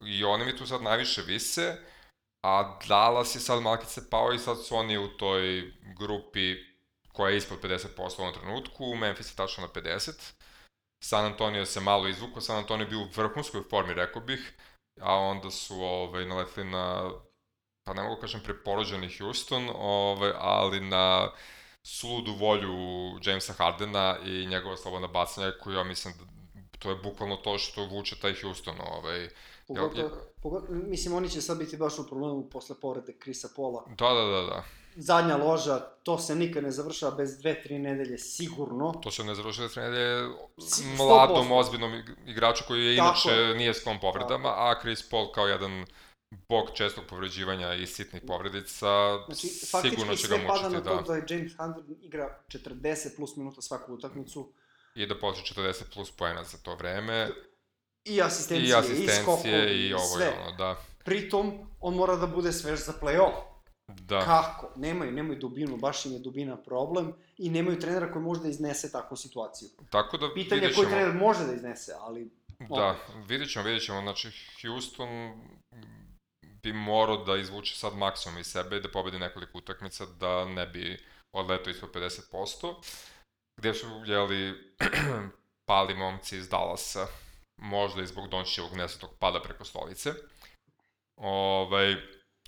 [0.05, 1.77] I oni mi tu sad najviše vise,
[2.41, 6.55] a Dallas je sad malkice pao i sad su oni u toj grupi
[7.13, 10.31] koja je ispod 50% u ovom trenutku, Memphis je tačno na 50.
[11.03, 14.53] San Antonio se malo izvukao, San Antonio je bio u vrhunskoj formi, rekao bih,
[15.01, 17.11] a onda su ovaj, naletili na,
[17.83, 21.31] pa ne mogu kažem preporođeni Houston, ovaj, ali na
[21.83, 22.75] suludu volju
[23.23, 26.23] Jamesa Hardena i njegova slobodna bacanja, koju ja mislim da
[26.79, 29.29] to je bukvalno to što vuče taj Houston, ovaj,
[29.69, 30.09] Pogotovo,
[30.41, 33.85] pogotovo, mislim, oni će sad biti baš u problemu posle povrede Krisa Pola.
[33.89, 34.63] da, da, da, da.
[34.95, 38.91] Zadnja loža, to se nikad ne završava bez dve, tri nedelje, sigurno.
[38.93, 40.29] To se ne završuje da nedelje
[40.59, 41.53] Si- mladom, 100%.
[41.53, 43.55] ozbiljnom ig- igraču koji je Tako inače je.
[43.55, 45.85] nije sklon povredama, a Chris Paul kao jedan
[46.49, 48.87] bog čestog povređivanja i sitnih povredica,
[49.25, 49.71] Znači, sigurno
[50.05, 51.01] faktički će ga sve pada mučiti, na to da.
[51.03, 54.51] da je James Harden igra 40 plus minuta svaku utakmicu
[54.95, 57.29] I da postoji 40 plus poena za to vreme,
[58.09, 60.25] i asistencije, i i, asistencije, skokovi, i ovo sve.
[60.25, 60.75] i ono, da.
[61.03, 63.33] Pritom, on mora da bude svež za play-off.
[63.87, 64.69] Da, Kako?
[64.75, 68.91] Nemaju, nemaju dubinu, baš im je dubina problem i nemaju trenera koji može da iznese
[68.91, 69.69] takvu situaciju.
[69.89, 70.89] tako da Pitanje je koji ćemo.
[70.97, 72.31] trener može da iznese, ali
[72.69, 72.95] Da,
[73.27, 74.01] vidjet ćemo, vidjet ćemo.
[74.01, 75.09] Znači, Houston
[76.63, 80.67] bi morao da izvuče sad maksimum iz sebe i da pobedi nekoliko utakmica da ne
[80.67, 82.75] bi odletao ispod 50%.
[83.57, 84.53] Gde su, jeli,
[85.69, 87.07] pali momci iz Dallasa,
[87.61, 90.13] možda i zbog Dončićevog nesretnog pada preko stolice.
[91.15, 91.95] Ovaj,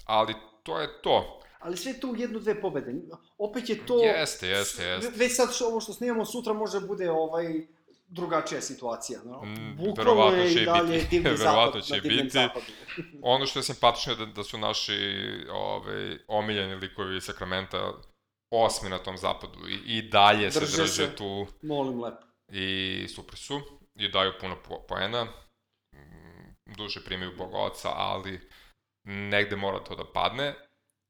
[0.06, 1.41] ali to je to.
[1.60, 2.93] Ali sve tu jednu, dve pobede.
[3.38, 4.04] Opet je to...
[4.04, 5.12] Jeste, jeste, jeste.
[5.15, 7.45] Već sad što, ovo što snimamo sutra može da bude ovaj
[8.08, 9.19] drugačija situacija.
[9.26, 9.41] No?
[9.45, 11.08] Mm, Bukvalno je i dalje biti.
[11.10, 12.30] divni Verovatno zapad će na biti.
[12.30, 12.65] zapadu.
[13.34, 14.93] Ono što je simpatično je da, da su naši
[15.52, 17.93] ovaj, omiljeni likovi Sakramenta
[18.50, 21.15] osmi na tom zapadu i, i dalje se Drže drže se.
[21.15, 22.26] tu Molim lepo.
[22.52, 23.62] i super su
[24.05, 25.23] i daju puno po, poena.
[25.93, 28.49] Mm, Duže primaju Boga oca, ali
[29.03, 30.55] negde mora to da padne.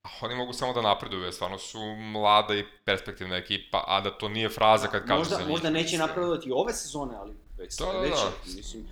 [0.04, 4.18] A oni mogu samo da napreduju, jer stvarno su mlada i perspektivna ekipa, a da
[4.18, 5.50] to nije fraza kad kažu možda, za njih.
[5.50, 8.32] Možda neće napredovati ove sezone, ali već Da, da, da.
[8.56, 8.88] Mislim,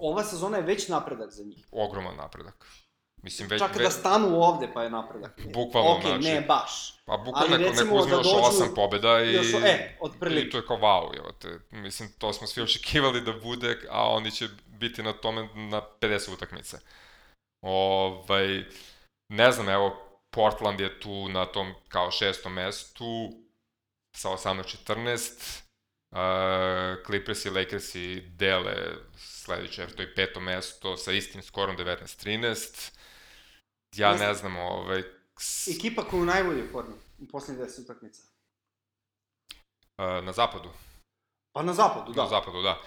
[0.00, 1.66] ova sezona je već napredak za njih.
[1.72, 2.66] Ogroman napredak.
[3.24, 5.40] Mislim, već, Čak ve, da stanu ovde pa je napredak.
[5.52, 6.28] Bukvalno, Okej, znači.
[6.28, 6.94] ne baš.
[7.04, 9.32] pa bukvalno neko, neko uzme da još dođu- osam pobeda i...
[9.32, 10.50] Još, e, I otprilike.
[10.50, 11.58] to je kao wow, evo te.
[11.70, 16.34] Mislim, to smo svi očekivali da bude, a oni će biti na tome na 50
[16.34, 16.78] utakmice.
[17.60, 18.64] Ovaj,
[19.28, 19.96] ne znam, evo,
[20.30, 23.30] Portland je tu na tom kao šestom mestu
[24.16, 25.60] sa 18-14.
[26.10, 26.18] Uh,
[27.06, 28.74] Clippers i Lakers i dele
[29.16, 33.03] sledeće, to je peto mesto sa istim skorom 19-13.
[33.96, 34.28] Ja Ne znam.
[34.28, 35.02] ne znam, ovaj,
[35.76, 38.22] Ekipa koja je u najboljoj formi u poslednjih 10 utakmica.
[39.98, 40.68] uh, na zapadu.
[41.52, 42.22] Pa na zapadu, da.
[42.22, 42.80] Na zapadu, da.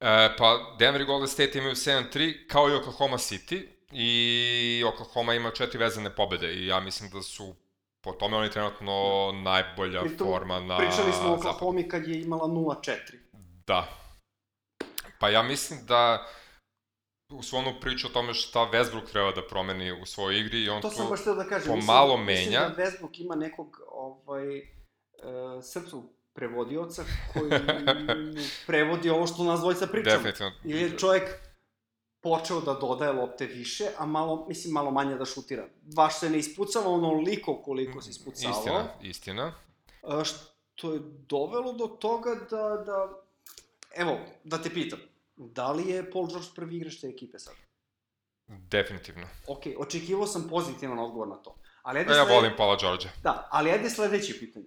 [0.00, 5.50] E, pa Denver i Golden State imaju 7-3, kao i Oklahoma City, i Oklahoma ima
[5.50, 7.54] četiri vezane pobede i ja mislim da su
[8.00, 8.92] po tome oni trenutno
[9.32, 11.34] najbolja Pritom, forma na Pričali smo o.
[11.34, 12.96] Oklahoma kad je imala 0-4.
[13.66, 13.88] Da.
[15.18, 16.26] Pa ja mislim da
[17.38, 20.68] u svu onu priču o tome šta Westbrook treba da promeni u svojoj igri i
[20.68, 21.68] on To sam baš da kažem.
[21.68, 22.60] pomalo mislim, menja.
[22.60, 24.64] Mislim da Westbrook ima nekog ovaj, uh,
[25.62, 27.50] srpskog prevodioca koji
[28.66, 30.16] prevodi ovo što nas dvojica pričamo.
[30.16, 30.52] Definitivno.
[30.64, 31.22] Ili je čovjek
[32.20, 35.66] počeo da dodaje lopte više, a malo, mislim, malo manje da šutira.
[35.96, 38.58] Baš se ne ispucava onoliko koliko se ispucavao.
[38.58, 39.52] Istina, istina.
[40.02, 43.08] A, što je dovelo do toga da, da...
[43.96, 44.98] Evo, da te pitam.
[45.36, 47.54] Da li je Paul George prvi igrač te ekipe sad?
[48.46, 49.26] Definitivno.
[49.46, 51.54] Ok, očekivao sam pozitivan odgovor na to.
[51.82, 53.06] Ali ajde ja sled- volim Paula George.
[53.22, 54.66] Da, ali ajde sledeće pitanje.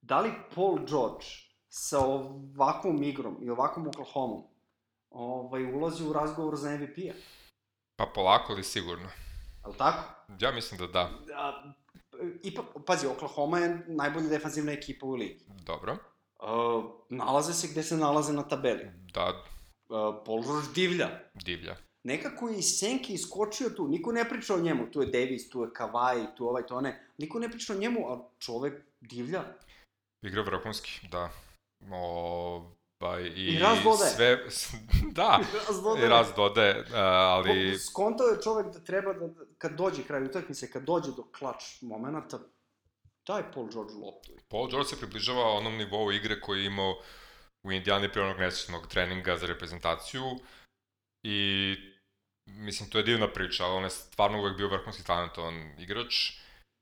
[0.00, 1.24] Da li Paul George
[1.68, 4.42] sa ovakvom igrom i ovakvom Oklahomom
[5.10, 7.14] ovaj, ulazi u razgovor za MVP-a?
[7.96, 9.08] Pa polako ali sigurno.
[9.64, 10.02] Je li tako?
[10.40, 11.10] Ja mislim da da.
[11.36, 11.72] A,
[12.42, 15.44] ipak, pazi, Oklahoma je najbolja defanzivna ekipa u ligi.
[15.66, 15.96] Dobro.
[16.38, 18.90] Uh, nalaze se gde se nalaze na tabeli.
[19.14, 19.44] Da,
[19.88, 21.08] Uh, Paul George divlja.
[21.34, 21.76] divlja.
[22.04, 25.62] Nekako je iz senke iskočio tu, niko ne priča o njemu, tu je Davis, tu
[25.62, 29.44] je Kawhi, tu ovaj, to ne, niko ne priča o njemu, a čovek divlja.
[30.22, 31.30] Igra vrhunski, da.
[31.90, 34.10] ovaj, i, I raz dodaje.
[34.10, 34.38] sve,
[35.18, 35.40] da,
[36.04, 37.78] i raz dodaje, uh, ali...
[37.78, 41.64] Skontao je čovek da treba da, da kad dođe kraj utakmice, kad dođe do klač
[41.82, 42.38] momenta,
[43.26, 44.32] daj Paul George loptu.
[44.48, 46.94] Paul George se približava onom nivou igre koji je imao
[47.64, 50.22] u Indijani pre onog nesečnog treninga za reprezentaciju
[51.26, 51.76] i
[52.46, 56.32] mislim, to je divna priča, ali on je stvarno uvek bio vrhunski talentovan igrač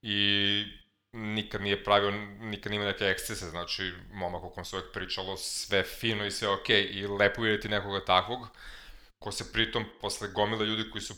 [0.04, 0.64] i
[1.16, 5.82] nikad nije pravio, nikad nima neke ekscese, znači momak o kom se uvek pričalo sve
[5.82, 8.48] fino i sve okej okay, i lepo vidjeti nekoga takvog
[9.22, 11.14] ko se pritom posle gomila ljudi koji su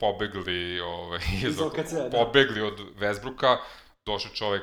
[0.00, 2.10] pobegli, ovaj, iz, OKC, da.
[2.10, 3.58] pobegli od Vesbruka,
[4.06, 4.62] došao čovek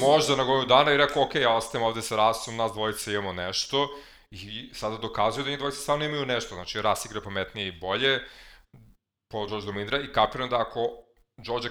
[0.00, 3.32] možda na godinu dana i rekao, ok, ja ostajem ovde sa Rasom, nas dvojice imamo
[3.32, 3.88] nešto
[4.30, 8.20] i sada dokazuju da njih dvojice stvarno imaju nešto, znači Ras igra pametnije i bolje,
[9.32, 10.88] Paul George dominira i kapiram da ako
[11.36, 11.68] George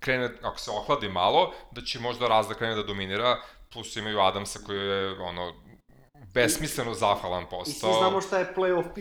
[0.00, 3.36] krene, ako se ohladi malo, da će možda Raz da krene da dominira,
[3.72, 5.54] plus imaju Adamsa koji je ono,
[6.34, 7.90] besmisleno zahvalan postao.
[7.90, 9.00] I svi znamo šta je playoff P.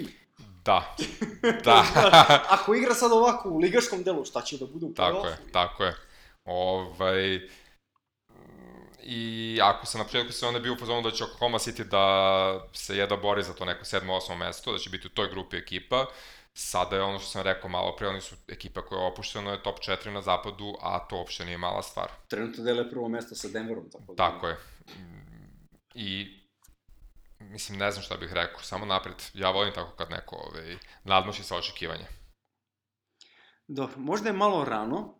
[0.66, 0.96] Da.
[1.64, 1.84] Da.
[2.50, 4.96] Ako igra sad ovako u ligaškom delu, šta će da bude u play-offu?
[4.96, 5.96] Tako je, tako je.
[6.48, 7.50] Ovaj,
[9.04, 12.68] I ako se na početku se onda bio u fazonu da će Oklahoma City da
[12.74, 14.20] se jeda bori za to neko 7.
[14.30, 14.38] 8.
[14.38, 16.06] mesto, da će biti u toj grupi ekipa,
[16.54, 19.64] sada je ono što sam rekao malo pre, oni su ekipa koja je opuštena, je
[19.64, 22.12] top 4 na zapadu, a to uopšte nije mala stvar.
[22.28, 24.16] Trenutno dele prvo mesto sa Denverom, tako da.
[24.16, 24.58] Tako je.
[25.94, 26.38] I
[27.40, 29.16] mislim, ne znam šta bih rekao, samo napred.
[29.34, 32.06] Ja volim tako kad neko ovaj, nadmoći sa očekivanje.
[33.68, 35.17] Dobro, možda je malo rano,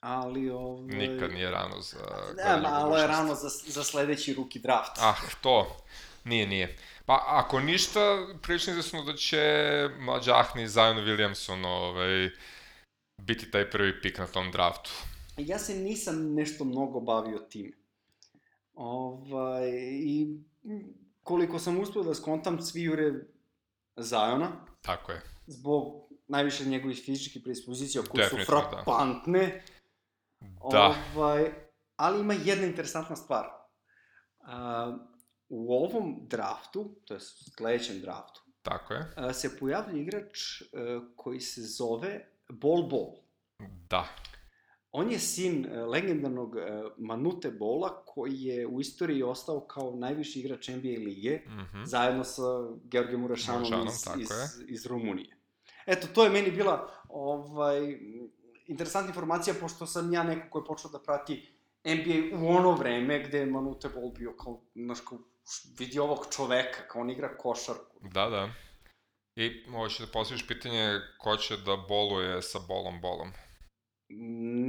[0.00, 0.50] ali...
[0.50, 0.96] Ovaj...
[0.96, 1.98] Nikad nije rano za...
[2.36, 4.92] Ne, malo je rano za, za sledeći ruki draft.
[4.98, 5.76] Ah, to.
[6.24, 6.76] Nije, nije.
[7.06, 9.38] Pa, ako ništa, prilično izvesno da će
[10.00, 12.30] mlađahni Zion Williamson ovaj,
[13.22, 14.90] biti taj prvi pik na tom draftu.
[15.36, 17.72] Ja se nisam nešto mnogo bavio time.
[18.74, 20.38] Ovaj, I
[21.22, 23.12] koliko sam uspio da skontam, svi jure
[23.96, 24.50] Zajona.
[24.80, 25.20] Tako je.
[25.46, 28.44] Zbog najviše njegovih fizičkih predispozicija koje su da.
[28.44, 29.46] frapantne.
[29.48, 29.77] Da.
[30.60, 31.52] Ovaj,
[31.96, 33.46] ali ima jedna interesantna stvar.
[34.40, 35.00] Uh,
[35.48, 39.00] u ovom draftu, to je sledećem draftu, Tako je.
[39.00, 40.68] Uh, se pojavlja igrač uh,
[41.16, 43.14] koji se zove Bol Bol.
[43.90, 44.08] Da.
[44.92, 46.62] On je sin uh, legendarnog uh,
[46.98, 51.84] Manute Bola, koji je u istoriji ostao kao najviši igrač NBA lige, mm -hmm.
[51.86, 52.42] zajedno sa
[52.84, 54.28] Georgijem Murašanom iz, iz,
[54.68, 55.36] iz Rumunije.
[55.86, 57.98] Eto, to je meni bila ovaj,
[58.68, 61.48] interesantna informacija, pošto sam ja neko ko je počeo da prati
[61.84, 65.18] NBA u ono vreme gde je Manute Bol bio kao, znaš, kao,
[65.78, 67.98] vidi ovog čoveka, kao on igra košarku.
[68.00, 68.50] Da, da.
[69.36, 73.32] I hoćeš da postaviš pitanje ko će da boluje sa bolom bolom?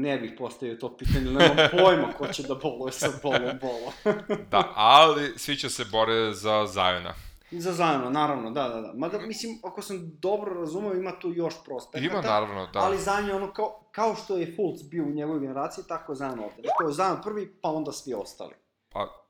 [0.01, 3.93] Ne bih postavio to pitanje, nemam pojma ko će da boluje sa bolom bolom.
[4.51, 7.13] da, ali svi će se bore za Zajona.
[7.51, 8.93] Za Zajona, naravno, da, da, da.
[8.93, 12.05] Mada, mislim, ako sam dobro razumeo, ima tu još prospekata.
[12.05, 12.79] Ima, naravno, da.
[12.79, 16.15] Ali Zajon je ono, kao, kao što je Fultz bio u njegovoj generaciji, tako je
[16.15, 16.61] Zajon ovde.
[16.61, 18.53] Dakle, je Zajon prvi, pa onda svi ostali.
[18.89, 19.29] Pa,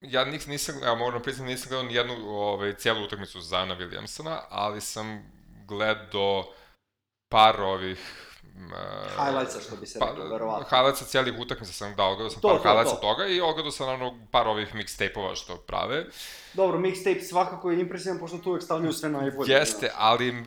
[0.00, 4.80] ja nis, nisam, ja moram priznati, nisam gledao nijednu ovaj, cijelu utakmicu Zajona Williamsona, ali
[4.80, 5.32] sam
[5.68, 6.44] gledao
[7.28, 10.66] par ovih Uh, highlightsa, što bi se pa, rekao, verovatno.
[10.76, 13.00] Highlightsa cijelih utakmica sam dao, ogledao sam to, par to, highlightsa to.
[13.00, 16.06] toga i ogledao sam naravno par ovih mixtape-ova što prave.
[16.54, 19.52] Dobro, mixtape svakako je impresivan, pošto tu uvek stavljaju sve najbolje.
[19.52, 20.44] Jeste, ali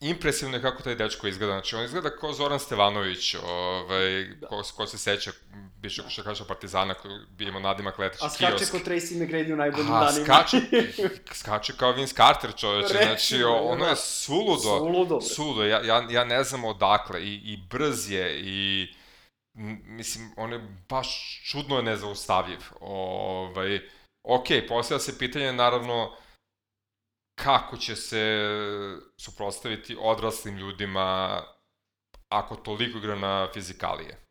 [0.00, 1.52] impresivno je kako taj dečko izgleda.
[1.52, 4.46] Znači, on izgleda kao Zoran Stevanović, ovaj, da.
[4.46, 5.32] ko, ko se seća
[5.76, 6.08] bivšeg da.
[6.08, 8.70] košarkaša Partizana koji bi imao nadimak Letić A skače kiosk.
[8.70, 10.24] kao Tracy McGrady u najboljim danima.
[10.24, 10.60] Skače,
[11.40, 14.78] skače kao Vince Carter čoveče, znači ono je suludo.
[14.78, 15.20] Suludo.
[15.20, 18.88] Suludo, ja, ja, ja ne znam odakle, i, i brz je, i
[19.86, 22.58] mislim, on je baš čudno nezaustavljiv.
[22.80, 23.80] Ovaj,
[24.22, 26.12] ok, postavlja se pitanje, naravno,
[27.36, 28.46] kako će se
[29.16, 31.42] suprostaviti odraslim ljudima
[32.28, 34.26] ako toliko igra na fizikalije.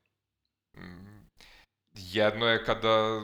[1.94, 3.22] Jedno je kada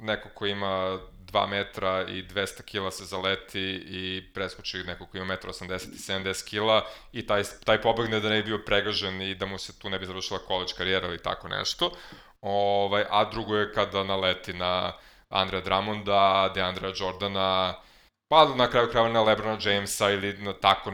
[0.00, 0.98] neko ko ima
[1.32, 6.48] 2 metra i 200 kila se zaleti i preskoči neko ko ima 1,80 i 70
[6.48, 9.90] kila i taj, taj pobegne da ne bi bio pregažen i da mu se tu
[9.90, 11.92] ne bi završila college karijera ili tako nešto.
[12.40, 14.92] Ovaj, a drugo je kada naleti na
[15.28, 17.74] Andrea Drummonda, Deandra Jordana,
[18.30, 20.90] pa na kraju krajeva na Lebrona Jamesa ili na tako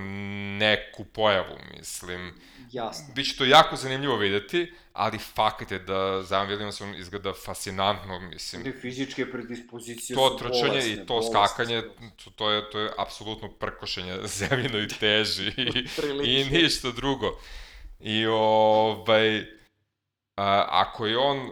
[0.59, 2.33] neku pojavu, mislim.
[2.73, 3.15] Jasno.
[3.15, 8.67] Biće to jako zanimljivo videti, ali fakat je da Zion Williamson izgleda fascinantno, mislim.
[8.67, 11.83] I fizičke predispozicije to su trčanje bolesne, i to bolesne, skakanje,
[12.25, 15.87] to, to je, to je apsolutno prkošenje zemljinoj teži i,
[16.25, 17.39] i ništa drugo.
[18.01, 19.41] I ovaj,
[20.37, 21.51] a, ako je on,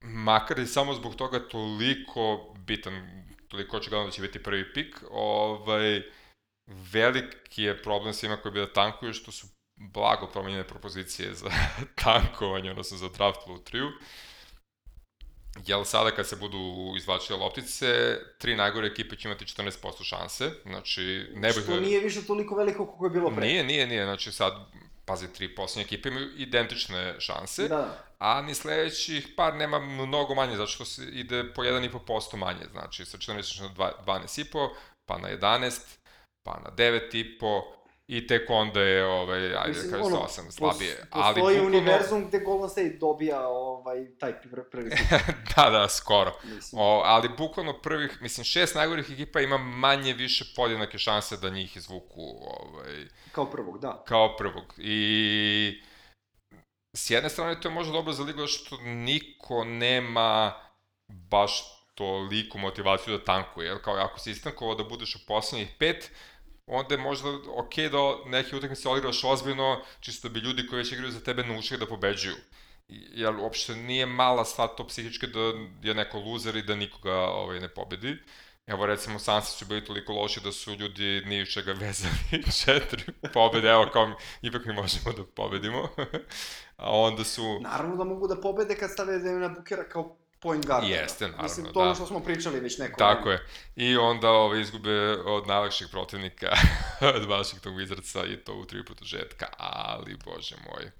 [0.00, 4.96] makar i samo zbog toga toliko bitan toliko očigledno da će biti prvi pik.
[5.10, 6.02] Ovaj,
[6.66, 11.50] veliki je problem svima koji bi da tankuju što su blago promenjene propozicije za
[12.02, 13.88] tankovanje, odnosno za draft lutriju.
[15.66, 16.58] Jel sada kad se budu
[16.96, 21.62] izvlačile loptice, tri najgore ekipe će imati 14% šanse, znači ne bih...
[21.62, 23.46] Što nije više toliko veliko kako je bilo pre.
[23.46, 24.52] Nije, nije, nije, znači sad,
[25.10, 27.98] pazi, tri poslednje ekipe imaju identične šanse, Da.
[28.18, 33.04] a ni sledećih par nema mnogo manje, zato što se ide po 1,5% manje, znači
[33.04, 34.68] sa 14 na dva- 12,5,
[35.06, 35.80] pa na 11,
[36.42, 37.62] pa na 9,5,
[38.12, 40.96] i tek onda je, ovaj, ajde, Mislim, kaže ono, se 8 slabije.
[40.96, 44.90] Pos- ali Postoji bukvalno- univerzum gde Golden State dobija ovaj, taj pr- prvi
[45.56, 46.32] da, da, skoro.
[46.44, 46.82] Mislim.
[46.82, 51.76] O, ali bukvalno prvih, mislim, šest najgorih ekipa ima manje više podjednake šanse da njih
[51.76, 54.04] izvuku ovaj, Kao prvog, da.
[54.08, 54.74] kao prvog.
[54.78, 55.82] I
[56.96, 60.54] s jedne strane to je možda dobro za ligu, što niko nema
[61.08, 61.62] baš
[61.94, 66.10] toliku motivaciju da tankuje, jer kao ako si istankovao da budeš u poslednjih pet,
[66.70, 70.92] onda je možda ok da neke utakmice odigraš ozbiljno, čisto da bi ljudi koji već
[70.92, 72.36] igraju za tebe naučili da pobeđuju.
[72.88, 75.40] Jer uopšte nije mala stvar to psihički da
[75.88, 78.16] je neko luzer i da nikoga ovaj, ne pobedi.
[78.66, 83.68] Evo recimo Sansi su bili toliko loši da su ljudi ni čega vezali četiri pobede,
[83.68, 85.88] evo kao ipak mi možemo da pobedimo.
[86.76, 87.60] A onda su...
[87.60, 90.88] Naravno da mogu da pobede kad stave Devina Bukera kao point guard.
[90.88, 91.80] Jeste, naravno, Mislim, to da.
[91.80, 93.42] ono što smo pričali već neko Tako vreme.
[93.76, 93.90] je.
[93.92, 96.46] I onda ove, izgube od najlakših protivnika,
[97.16, 100.90] od Washington Wizardsa i to u tri produžetka, ali bože moj.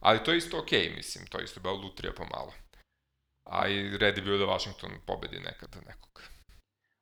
[0.00, 2.52] Ali to je isto okej, okay, mislim, to je isto bila lutrija pomalo.
[3.50, 6.22] A i red je bio da Washington pobedi nekada nekog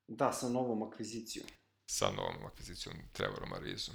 [0.09, 1.47] Da, sa novom akvizicijom.
[1.91, 3.95] sa novom akvizicijom Trevorom Arizom.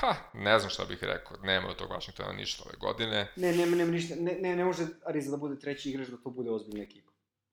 [0.00, 3.32] Pa, ne znam šta bih rekao, nema od tog Washingtona ništa ove godine.
[3.36, 6.30] Ne, nema, nema ništa, ne, ne, ne može Ariza da bude treći igrač, da to
[6.30, 7.07] bude ozbiljna ekipa.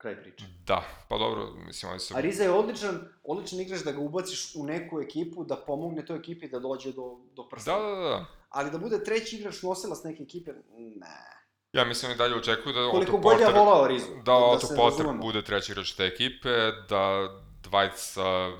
[0.05, 0.45] Kraj priče.
[0.65, 2.17] Da, pa dobro, mislim, oni su...
[2.17, 6.49] Ariza je odličan, odličan igrač da ga ubaciš u neku ekipu, da pomogne toj ekipi
[6.49, 7.79] da dođe do, do prsta.
[7.79, 8.25] Da, da, da.
[8.49, 11.17] Ali da bude treći igrač nosilac neke ekipe, ne.
[11.73, 13.59] Ja mislim i dalje očekuju da Koliko Otto god ja Porter...
[13.61, 14.07] volao Arizu.
[14.25, 15.21] da Otto se Potter razumemo.
[15.21, 17.29] bude treći igrač te ekipe, da
[17.63, 18.51] Dwight sa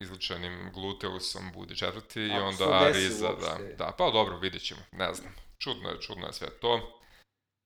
[0.00, 4.62] izlučenim gluteusom bude četvrti i Ako onda se desi Ariza, da, da, pa dobro, vidjet
[4.62, 6.97] ćemo, ne znam, čudno je, čudno je sve to.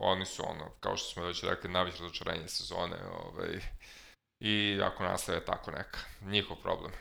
[0.03, 3.61] Oni su ono, kao što smo već rekli, najveće razočarenje sezone, ovaj,
[4.41, 6.93] i ako nastave tako neka, njihov problem.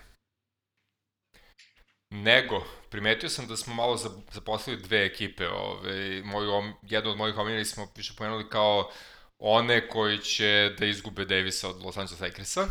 [2.10, 7.38] Nego, primetio sam da smo malo za- zaposlili dve ekipe, ovaj, moju, jednu od mojih
[7.38, 8.92] omiljenih smo više pomenuli kao
[9.40, 12.68] one koji će da izgube Davisa od Los Angeles Lakersa,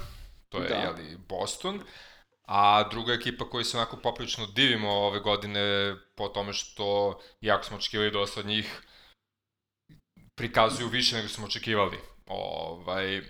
[0.49, 0.75] to je, Da.
[0.75, 1.83] jeli, Boston,
[2.43, 5.61] a druga ekipa koju se onako poprilično divimo ove godine
[6.15, 8.83] po tome što, iako smo očekivali dosta od njih,
[10.41, 11.99] prikazuju više nego smo očekivali.
[12.27, 13.21] Ovaj,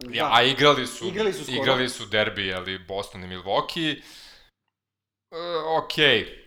[0.00, 0.30] Da.
[0.32, 1.56] A igrali su, Igrali su skoro.
[1.62, 4.02] igrali su derbi, ali Boston i Milwaukee.
[5.32, 5.36] E,
[5.78, 6.46] okej,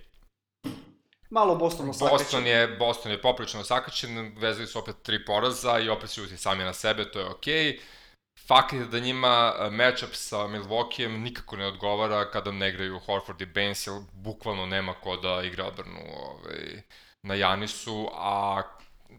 [1.29, 2.17] Malo Boston osakaćen.
[2.17, 6.37] Boston je, Boston je poprilično sakačen, vezali su opet tri poraza i opet su uti
[6.37, 7.79] sami na sebe, to je okej.
[8.47, 13.41] Fakt je da njima e, matchup sa Milwaukeeem nikako ne odgovara kada ne igraju Horford
[13.41, 16.81] i Baines, jer bukvalno nema ko da igra odbranu ovaj,
[17.23, 18.61] na Janisu, a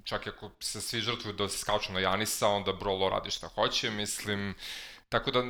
[0.05, 3.49] čak i ako se svi žrtvuju da se skaču na Janisa, onda Brolo radi šta
[3.49, 4.55] hoće, mislim,
[5.09, 5.43] tako da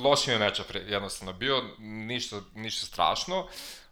[0.00, 0.38] loš im je
[0.70, 3.48] re- jednostavno bio, ništa, ništa strašno.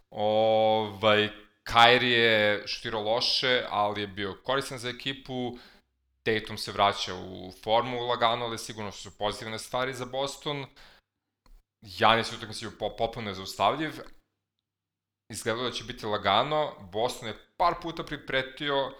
[0.09, 1.29] Ovaj,
[1.63, 5.57] Kyrie je šutirao loše, ali je bio koristan za ekipu,
[6.23, 10.65] Tatum se vraća u formu lagano, ali sigurno su pozitivne stvari za Boston.
[11.81, 13.91] Janis je utakmici bio po- potpuno nezaustavljiv.
[15.29, 16.75] Izgledalo da će biti lagano.
[16.91, 18.93] Boston je par puta pripretio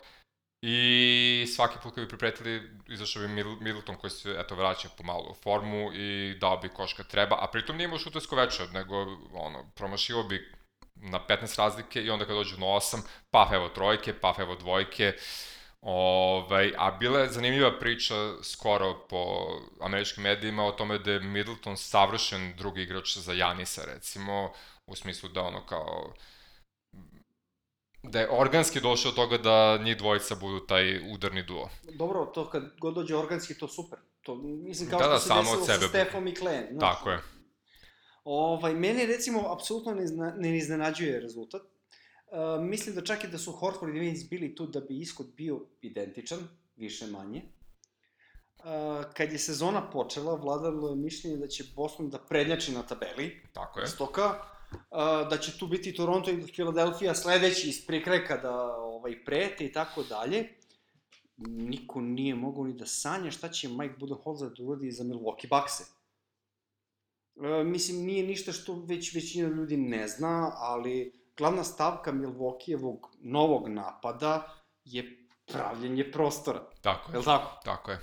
[0.65, 5.30] i svaki put kad bi pripretili izašao bi Mid- Middleton koji se eto vraća pomalo
[5.32, 8.95] u formu i dao bi koš kad treba, a pritom nije imao šutersko veče, nego
[9.34, 10.52] ono, promašivo bi
[10.95, 12.97] na 15 razlike i onda kad dođu na 8,
[13.32, 15.13] paf evo trojke, paf evo dvojke.
[15.82, 19.47] Ovaj, a bila je zanimljiva priča skoro po
[19.82, 24.52] američkim medijima o tome da je Middleton savršen drugi igrač za Janisa, recimo,
[24.86, 26.13] u smislu da ono kao
[28.03, 31.69] da je organski došao do toga da njih dvojica budu taj udarni duo.
[31.93, 33.99] Dobro, to kad god dođe organski, to super.
[34.21, 35.87] To, mislim, kao Da, što da, se samo desilo od sa sebe.
[35.87, 36.67] Stefom i Klejem.
[36.71, 36.95] znaš.
[36.95, 37.19] Tako je.
[38.23, 40.06] Ovaj, mene, recimo, apsolutno ne,
[40.37, 41.62] ne iznenađuje rezultat.
[41.62, 45.27] Uh, mislim da čak i da su Horford i Vince bili tu da bi ishod
[45.27, 46.39] bio identičan,
[46.75, 47.41] više manje.
[48.58, 48.65] Uh,
[49.13, 53.79] kad je sezona počela, vladalo je mišljenje da će Boston da prednjači na tabeli, Tako
[53.79, 53.87] je.
[53.87, 54.39] stoka,
[55.30, 60.04] da će tu biti Toronto i Philadelphia sledeći iz prikreka da ovaj, prete i tako
[60.04, 60.50] dalje.
[61.38, 65.84] Niko nije mogao ni da sanja šta će Mike Budenholzer da uradi za Milwaukee Buckse.
[67.36, 73.67] E, mislim, nije ništa što već većina ljudi ne zna, ali glavna stavka Milvokijevog novog
[73.67, 74.54] napada
[74.86, 76.69] je pravljenje prostora.
[76.82, 77.62] Tako Je je, tako?
[77.65, 78.00] tako je.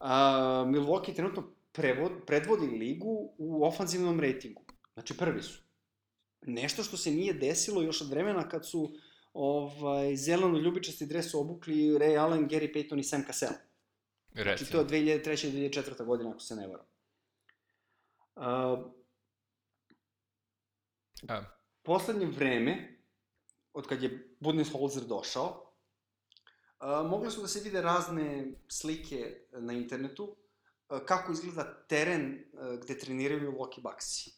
[0.00, 1.42] A, Milwaukee trenutno
[1.72, 4.62] prevod, predvodi ligu u ofanzivnom rejtingu.
[4.94, 5.67] Znači prvi su.
[6.42, 8.94] Nešto što se nije desilo još od vremena kad su
[9.32, 13.54] ovaj, zeleno ljubičasti dres obukli Ray Allen, Gary Payton i Sam Cassell.
[14.32, 14.70] Znači Recimo.
[14.70, 15.52] to je 2003.
[15.52, 16.04] 2004.
[16.04, 16.86] godina ako se ne varam.
[18.36, 18.98] Uh,
[21.28, 21.42] E,
[21.82, 22.98] poslednje vreme,
[23.72, 25.64] od kad je Budenholzer došao,
[26.80, 30.36] Uh, mogle su da se vide razne slike na internetu
[30.88, 34.30] uh, kako izgleda teren uh, gde treniraju Milwaukee Bucksi.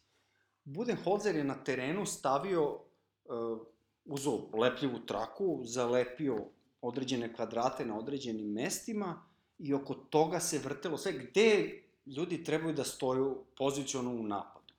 [0.71, 3.59] Budenholzer je na terenu stavio uh,
[4.05, 6.45] uzeo lepljivu traku, zalepio
[6.81, 9.23] određene kvadrate na određenim mestima
[9.59, 14.75] i oko toga se vrtelo sve gde ljudi trebaju da stoju poziciono u napadu.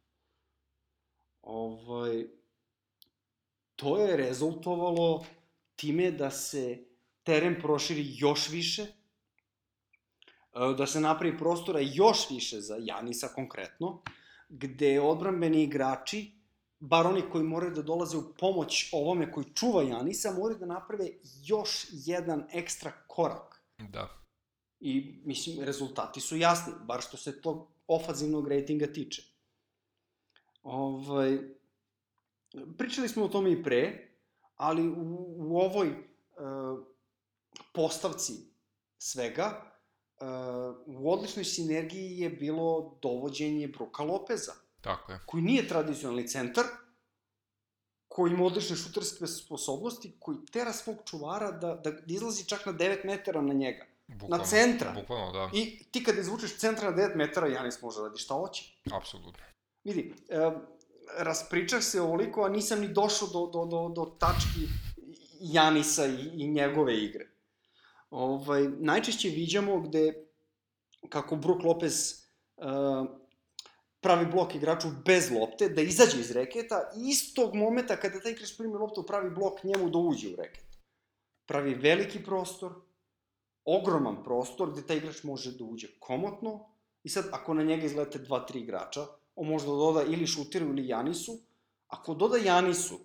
[1.41, 2.25] Ovaj,
[3.75, 5.25] to je rezultovalo
[5.75, 6.83] time da se
[7.23, 8.89] teren proširi još više, e,
[10.77, 14.01] da se napravi prostora još više za Janisa konkretno,
[14.51, 16.31] gde odbrambeni igrači,
[16.79, 21.09] bar oni koji moraju da dolaze u pomoć ovome koji čuva Janisa, moraju da naprave
[21.43, 23.61] još jedan ekstra korak.
[23.77, 24.09] da.
[24.79, 29.23] I, mislim, rezultati su jasni, bar što se tog ofazivnog rejtinga tiče.
[30.63, 31.39] Ovaj,
[32.77, 34.07] pričali smo o tome i pre,
[34.55, 36.85] ali u, u ovoj uh,
[37.73, 38.33] postavci
[38.97, 39.70] svega,
[40.85, 45.19] u odličnoj sinergiji je bilo dovođenje Bruka Lopeza, Tako je.
[45.25, 46.65] koji nije tradicionalni centar,
[48.07, 53.05] koji ima odlične šuterske sposobnosti, koji tera svog čuvara da, da izlazi čak na 9
[53.05, 53.85] metara na njega.
[54.07, 54.91] Bukvalno, centra.
[54.91, 55.49] Bukvalno, da.
[55.53, 58.63] I ti kad izvučeš centra na 9 metara, Janis može da radi šta hoće.
[58.93, 59.43] Apsolutno.
[59.83, 60.51] Vidi, e,
[61.17, 64.67] raspričah se ovoliko, a nisam ni došao do, do, do, do tački
[65.39, 67.30] Janisa i, i njegove igre.
[68.11, 70.27] Ovaj, najčešće viđamo gde,
[71.09, 72.25] kako Brook Lopez
[72.57, 73.07] uh,
[74.01, 78.57] pravi blok igraču bez lopte, da izađe iz reketa i istog momenta kada taj igrač
[78.57, 80.65] primi loptu pravi blok njemu da uđe u reket.
[81.45, 82.73] Pravi veliki prostor,
[83.65, 86.65] ogroman prostor gde taj igrač može da uđe komotno
[87.03, 89.05] i sad ako na njega izlete dva, tri igrača,
[89.35, 91.39] on može da doda ili Šutiru ili Janisu.
[91.87, 92.99] Ako doda Janisu,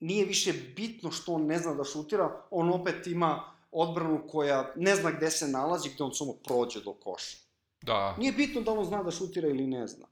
[0.00, 4.96] nije više bitno što on ne zna da šutira, on opet ima odbranu koja ne
[4.96, 7.36] zna gde se nalazi, gde on samo prođe do koša.
[7.82, 10.06] Da, Nije bitno da on zna da šutira ili ne zna.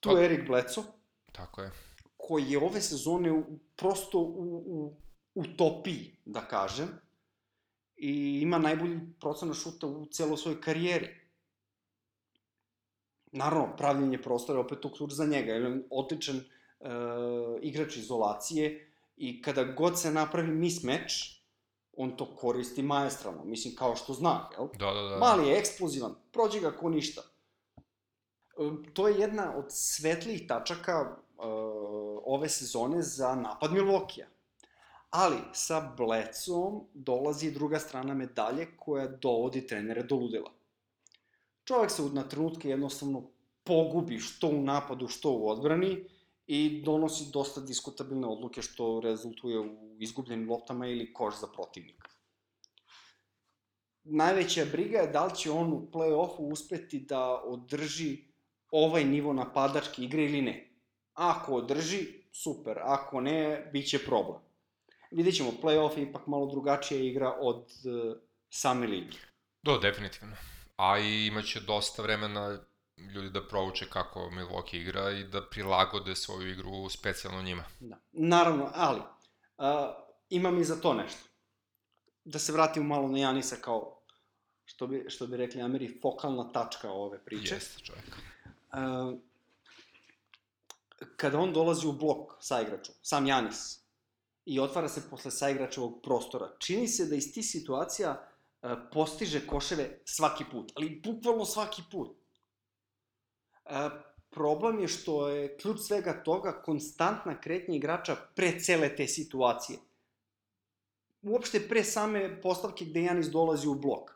[0.00, 0.84] Tu je Erik Bleco,
[1.32, 1.70] tako je.
[2.16, 3.44] koji je ove sezone u,
[3.76, 4.96] prosto u, u
[5.34, 6.88] utopiji, da kažem,
[7.96, 11.08] i ima najbolji procenat šuta u celoj svojoj karijeri.
[13.32, 16.42] Naravno, pravljenje prostora je opet ključ za njega, jer je on odličan e,
[17.62, 21.14] igrač izolacije i kada god se napravi mismatch,
[21.96, 24.68] on to koristi maestralno, mislim kao što zna, jel?
[24.78, 25.18] Da, da, da.
[25.18, 27.22] Mali je eksplozivan, prođe ga ko ništa.
[28.92, 31.12] To je jedna od svetlijih tačaka e,
[32.24, 34.26] ove sezone za napad Milvokija.
[35.10, 40.50] Ali sa Blecom dolazi druga strana medalje koja dovodi trenere do ludila.
[41.64, 43.22] Čovek se na trenutke jednostavno
[43.64, 46.04] pogubi što u napadu, što u odbrani
[46.46, 52.08] i donosi dosta diskutabilne odluke što rezultuje u izgubljenim loptama ili koš za protivnika
[54.04, 58.18] najveća briga je da li će on u play-offu uspeti da održi
[58.70, 60.68] ovaj nivo napadačke igre ili ne.
[61.14, 64.40] Ako održi, super, ako ne, bit će problem.
[65.10, 68.16] Vidjet ćemo, play-off je ipak malo drugačija igra od uh,
[68.50, 69.18] same ligi.
[69.62, 70.36] Da, definitivno.
[70.76, 72.64] A i imaće dosta vremena
[72.96, 77.64] ljudi da prouče kako Milwaukee igra i da prilagode svoju igru specijalno njima.
[77.80, 77.98] Da.
[78.12, 79.66] Naravno, ali, uh,
[80.28, 81.20] imam i za to nešto.
[82.24, 84.02] Da se vratim malo na Janisa kao,
[84.64, 87.54] što bi, što bi rekli Ameri, fokalna tačka ove priče.
[87.54, 88.06] Jeste čovjek.
[88.72, 89.18] Uh,
[91.16, 93.82] kada on dolazi u blok sa igračom, sam Janis,
[94.44, 98.28] i otvara se posle saigračevog prostora, čini se da iz tih situacija
[98.62, 102.21] uh, postiže koševe svaki put, ali bukvalno svaki put.
[103.64, 103.92] Uh,
[104.30, 109.78] problem je što je ključ svega toga konstantna kretnja igrača pre cele te situacije.
[111.22, 114.10] Uopšte pre same postavke gde Janis dolazi u blok,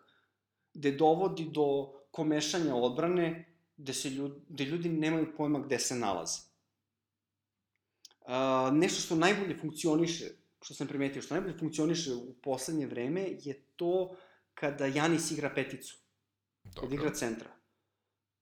[0.75, 6.41] gde dovodi do komešanja odbrane, gde, se ljudi, gde ljudi nemaju pojma gde se nalaze.
[8.27, 8.33] Uh,
[8.73, 10.31] nešto što najbolje funkcioniše,
[10.63, 14.17] što sam primetio, što najbolje funkcioniše u poslednje vreme je to
[14.55, 15.99] kada Janis igra peticu,
[16.63, 16.95] kada Dobro.
[16.95, 17.51] igra centra.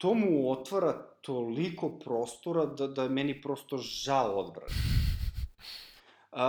[0.04, 4.74] To mu otvara toliko prostora da, da je meni prosto žao odbrane.
[6.34, 6.40] Uh,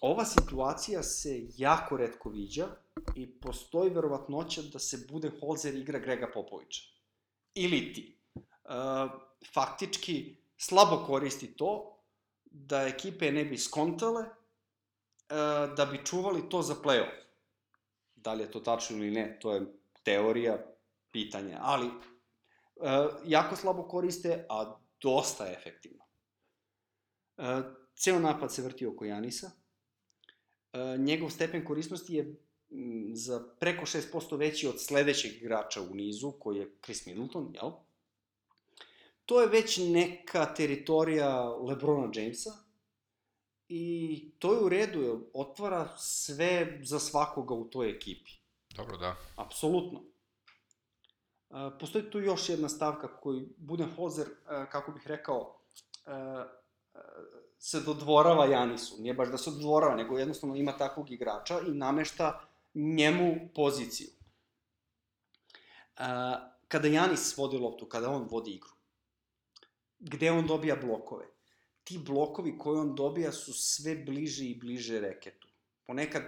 [0.00, 2.66] ova situacija se jako redko viđa
[3.14, 6.82] i postoji verovatnoća da se Budenholzer igra Grega Popovića.
[7.54, 8.18] Ili ti.
[8.34, 9.10] Uh,
[9.54, 11.98] faktički, slabo koristi to
[12.44, 17.18] da ekipe ne bi skontale, uh, da bi čuvali to za play-off.
[18.14, 19.66] Da li je to tačno ili ne, to je
[20.02, 20.58] teorija,
[21.10, 21.90] pitanje, ali
[23.24, 26.04] jako slabo koriste, a dosta efektivno.
[27.36, 27.44] Uh,
[27.94, 29.50] ceo napad se vrti oko Janisa,
[30.72, 32.34] uh, njegov stepen korisnosti je
[33.12, 37.70] za preko 6% veći od sledećeg igrača u nizu, koji je Chris Middleton, jel?
[39.24, 42.50] To je već neka teritorija Lebrona Jamesa
[43.68, 48.30] i to je u redu, otvara sve za svakoga u toj ekipi.
[48.76, 49.16] Dobro, da.
[49.36, 50.02] Apsolutno.
[51.80, 55.60] Postoji tu još jedna stavka koju Budenholzer, kako bih rekao,
[57.58, 58.96] se dodvorava Janisu.
[58.98, 62.40] Nije baš da se dodvorava, nego jednostavno ima takvog igrača i namešta
[62.74, 64.08] njemu poziciju.
[66.68, 68.70] Kada Janis vodi loptu, kada on vodi igru,
[69.98, 71.26] gde on dobija blokove?
[71.84, 75.48] Ti blokovi koje on dobija su sve bliže i bliže reketu.
[75.86, 76.22] Ponekad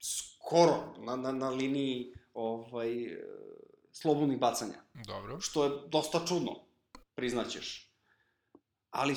[0.00, 3.18] skoro na, na, na liniji ovaj,
[4.00, 4.82] slobodnih bacanja.
[5.06, 5.40] Dobro.
[5.40, 6.52] Što je dosta čudno,
[7.14, 7.92] priznaćeš.
[8.90, 9.16] Ali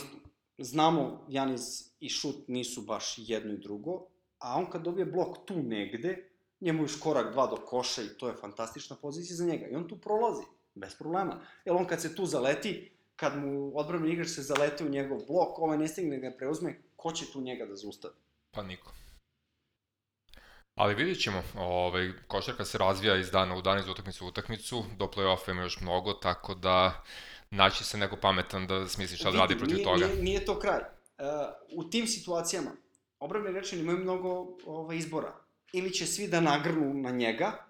[0.57, 4.05] znamo, Janis i Šut nisu baš jedno i drugo,
[4.39, 8.27] a on kad dobije blok tu negde, njemu još korak dva do koša i to
[8.27, 9.67] je fantastična pozicija za njega.
[9.67, 10.43] I on tu prolazi,
[10.75, 11.41] bez problema.
[11.65, 15.59] Jer on kad se tu zaleti, kad mu odbrani igrač se zalete u njegov blok,
[15.59, 18.13] ovaj ne stigne da ga preuzme, ko će tu njega da zaustavi?
[18.51, 18.91] Pa niko.
[20.75, 24.83] Ali vidjet ćemo, ovaj, košarka se razvija iz dana u dan, iz utakmicu u utakmicu,
[24.97, 27.03] do play-offa ima još mnogo, tako da
[27.51, 30.07] naći se neko pametan da smisli šta da radi protiv nije, toga.
[30.07, 30.79] Nije, nije to kraj.
[30.79, 32.71] Uh, u tim situacijama,
[33.19, 35.35] obrambeni rečeni imaju mnogo ovaj, izbora.
[35.73, 37.65] Ili će svi da nagrnu na njega,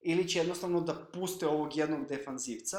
[0.00, 2.76] ili će jednostavno da puste ovog jednog defanzivca,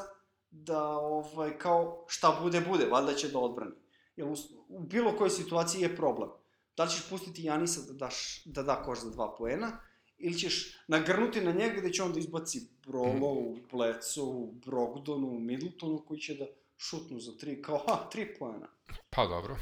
[0.51, 3.75] da ovaj, kao šta bude, bude, valjda će da odbrani.
[4.15, 4.35] Jer u,
[4.67, 6.29] u bilo kojoj situaciji je problem.
[6.77, 9.79] Da li ćeš pustiti Janisa da, daš, da da koš za dva poena,
[10.17, 16.19] ili ćeš nagrnuti na njega gde će on da izbaci Brolovu, Blecovu, Brogdonu, Middletonu, koji
[16.19, 16.45] će da
[16.77, 18.67] šutnu za tri, kao, ha, tri poena.
[19.09, 19.57] Pa dobro.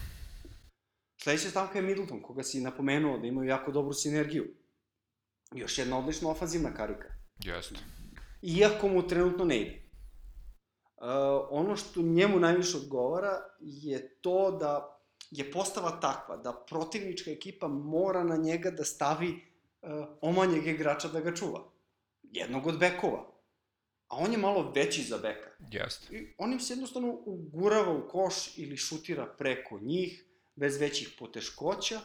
[1.23, 4.47] Sledeća stavka je Middleton, koga si napomenuo da imaju jako dobru sinergiju.
[5.55, 7.07] Još jedna odlična ofanzivna karika.
[7.39, 7.75] Jeste.
[8.41, 9.81] Iako mu trenutno ne ide.
[10.97, 11.07] Uh,
[11.49, 15.00] ono što njemu najviše odgovara je to da
[15.31, 19.29] je postava takva da protivnička ekipa mora na njega da stavi
[19.81, 19.89] uh,
[20.21, 21.63] omanjeg igrača da ga čuva.
[22.23, 23.31] Jednog od bekova.
[24.07, 25.49] A on je malo veći za beka.
[25.71, 26.15] Jeste.
[26.15, 30.25] I on im se jednostavno ugurava u koš ili šutira preko njih,
[30.55, 31.99] bez većih poteškoća,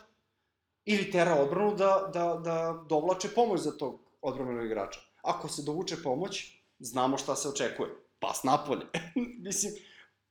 [0.85, 5.01] ili tera odbranu da, da, da dovlače pomoć za tog odbranog igrača.
[5.23, 7.91] Ako se dovuče pomoć, znamo šta se očekuje.
[8.19, 8.87] Pas napolje.
[9.47, 9.73] Mislim,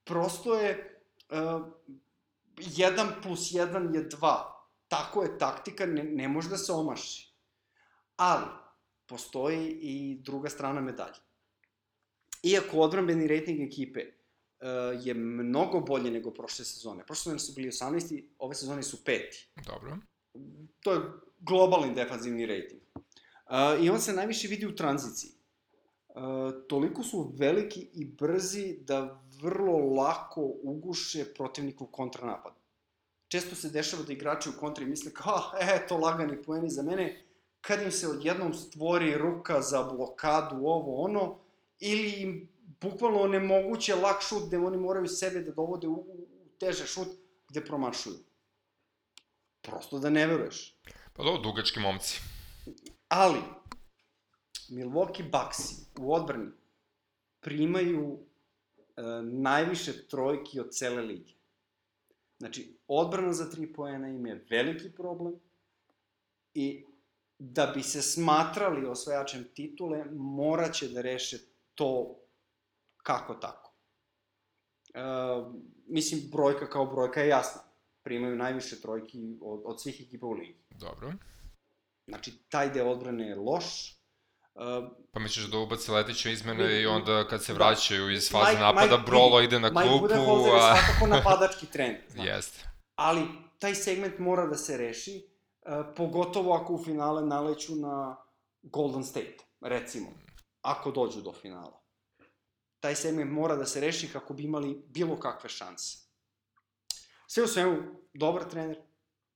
[0.04, 1.02] prosto je...
[1.30, 1.62] Uh,
[2.58, 4.44] 1 plus 1 je 2.
[4.88, 7.36] Tako je taktika, ne, ne može da se omaši.
[8.16, 8.46] Ali,
[9.06, 11.20] postoji i druga strana medalje.
[12.44, 17.06] Iako odbrambeni rating ekipe uh, je mnogo bolje nego prošle sezone.
[17.06, 18.24] Prošle sezone su bili 18.
[18.40, 19.50] Ove sezone su peti.
[19.66, 19.98] Dobro.
[20.80, 21.02] To je
[21.40, 22.82] globalni defanzivni rating.
[22.96, 25.32] Uh, I on se najviše vidi u tranziciji.
[26.16, 26.22] Uh,
[26.68, 32.54] toliko su veliki i brzi da vrlo lako uguše protivnikov kontranapad.
[33.28, 37.26] Često se dešava da igrači u kontri misle kao, e, to lagani poeni za mene,
[37.62, 41.40] kad im se odjednom stvori ruka za blokadu, ovo, ono,
[41.80, 42.50] ili im
[42.82, 46.28] bukvalno onemoguće lak šut gde oni moraju sebe da dovode u, u
[46.60, 47.08] teže šut
[47.50, 48.16] gde promašuju.
[49.62, 50.76] Prosto da ne veruješ.
[51.14, 52.22] Pa dobro, dugački momci.
[53.08, 53.40] Ali,
[54.70, 56.52] Milwaukee Bucksi u odbrani
[57.40, 58.20] primaju
[58.98, 61.34] e, najviše trojki od cele lige.
[62.38, 65.34] Znači, odbrana za tri poena im je veliki problem
[66.54, 66.86] i
[67.40, 71.38] da bi se smatrali osvajačem titule, moraće da reše
[71.76, 72.20] to
[72.98, 73.74] kako tako.
[74.94, 75.02] E,
[75.88, 77.62] mislim, brojka kao brojka je jasna.
[78.04, 80.56] Primaju najviše trojki od, od svih ekipa u ligi.
[80.70, 81.14] Dobro.
[82.08, 83.96] Znači, taj deo odbrane je loš.
[84.56, 84.62] Uh,
[85.12, 87.58] Pa misliš da ubaci letiće izmene i onda kad se da.
[87.58, 91.66] vraćaju iz faze Mike- napada, Mike- Brolo ide na Mike klupu, Budenholzer je svakako napadački
[91.66, 91.98] trend.
[92.28, 92.70] Jeste.
[92.96, 93.28] Ali
[93.60, 95.28] taj segment mora da se reši,
[95.62, 98.16] uh, pogotovo ako u finale naleću na
[98.62, 100.08] Golden State, recimo,
[100.62, 101.82] ako dođu do finala.
[102.80, 105.98] taj segment mora da se reši kako bi imali bilo kakve šanse.
[107.28, 107.78] Sve u svemu,
[108.14, 108.78] dobar trener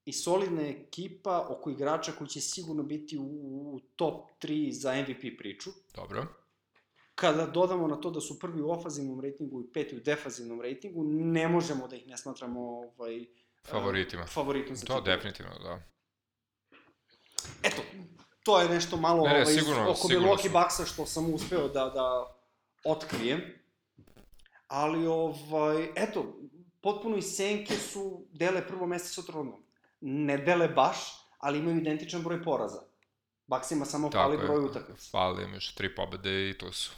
[0.10, 3.24] i solidna ekipa oko igrača koji će sigurno biti u,
[3.66, 5.70] u top 3 za MVP priču.
[5.96, 6.26] Dobro.
[7.16, 11.04] Kada dodamo na to da su prvi u ofazivnom rejtingu i peti u defazivnom rejtingu,
[11.06, 13.26] ne možemo da ih ne smatramo ovaj,
[13.64, 14.26] Favoritima.
[14.26, 15.02] favoritom za To titulu.
[15.06, 15.82] definitivno, da.
[17.64, 17.82] Eto,
[18.44, 20.52] to je nešto malo Ne, ne, ovaj, sigurno- oko Milwaukee.
[20.54, 22.36] Bucksa što sam uspeo da, da
[22.86, 23.42] otkrijem.
[24.68, 26.40] Ali, ovaj, eto,
[26.82, 29.64] potpuno i senke su, dele prvo mesto sa Torontom.
[30.02, 30.98] Ne dele baš,
[31.38, 32.82] ali imaju identičan broj poraza.
[33.48, 34.48] Bucksima samo Tako fali je.
[34.48, 35.10] broj utakmica.
[35.12, 36.92] Fali im još tri pobede i tu su.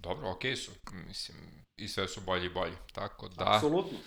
[0.00, 0.70] Dobro, okej su.
[0.92, 1.38] Mislim,
[1.76, 2.76] i sve su bolji i bolji.
[2.92, 3.98] Tako da, Apsolutno.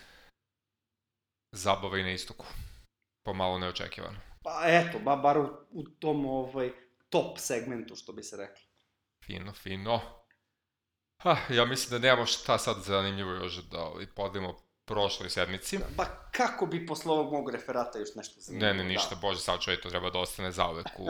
[1.51, 2.45] zabava i na istoku.
[3.25, 4.19] Pomalo neočekivano.
[4.43, 6.71] Pa eto, ba, bar u, u tom ovaj,
[7.09, 8.63] top segmentu, što bi se reklo.
[9.25, 10.01] Fino, fino.
[11.23, 15.79] Ha, ja mislim da nemamo šta sad zanimljivo još da ovaj, podelimo prošloj sedmici.
[15.89, 19.19] Ba kako bi posle ovog mog referata još nešto Ne, zanimljivo ne, ništa, dao?
[19.21, 21.07] bože, sad čovjek to treba da ostane zauvek u,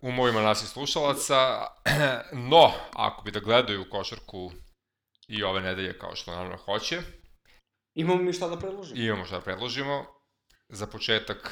[0.00, 1.66] u mojima naših slušalaca.
[2.32, 4.50] No, ako bi da gledaju košarku
[5.28, 7.00] i ove nedelje kao što naravno hoće,
[7.94, 9.00] Imamo mi šta da predložimo?
[9.02, 10.04] imamo šta da predložimo.
[10.68, 11.50] Za početak,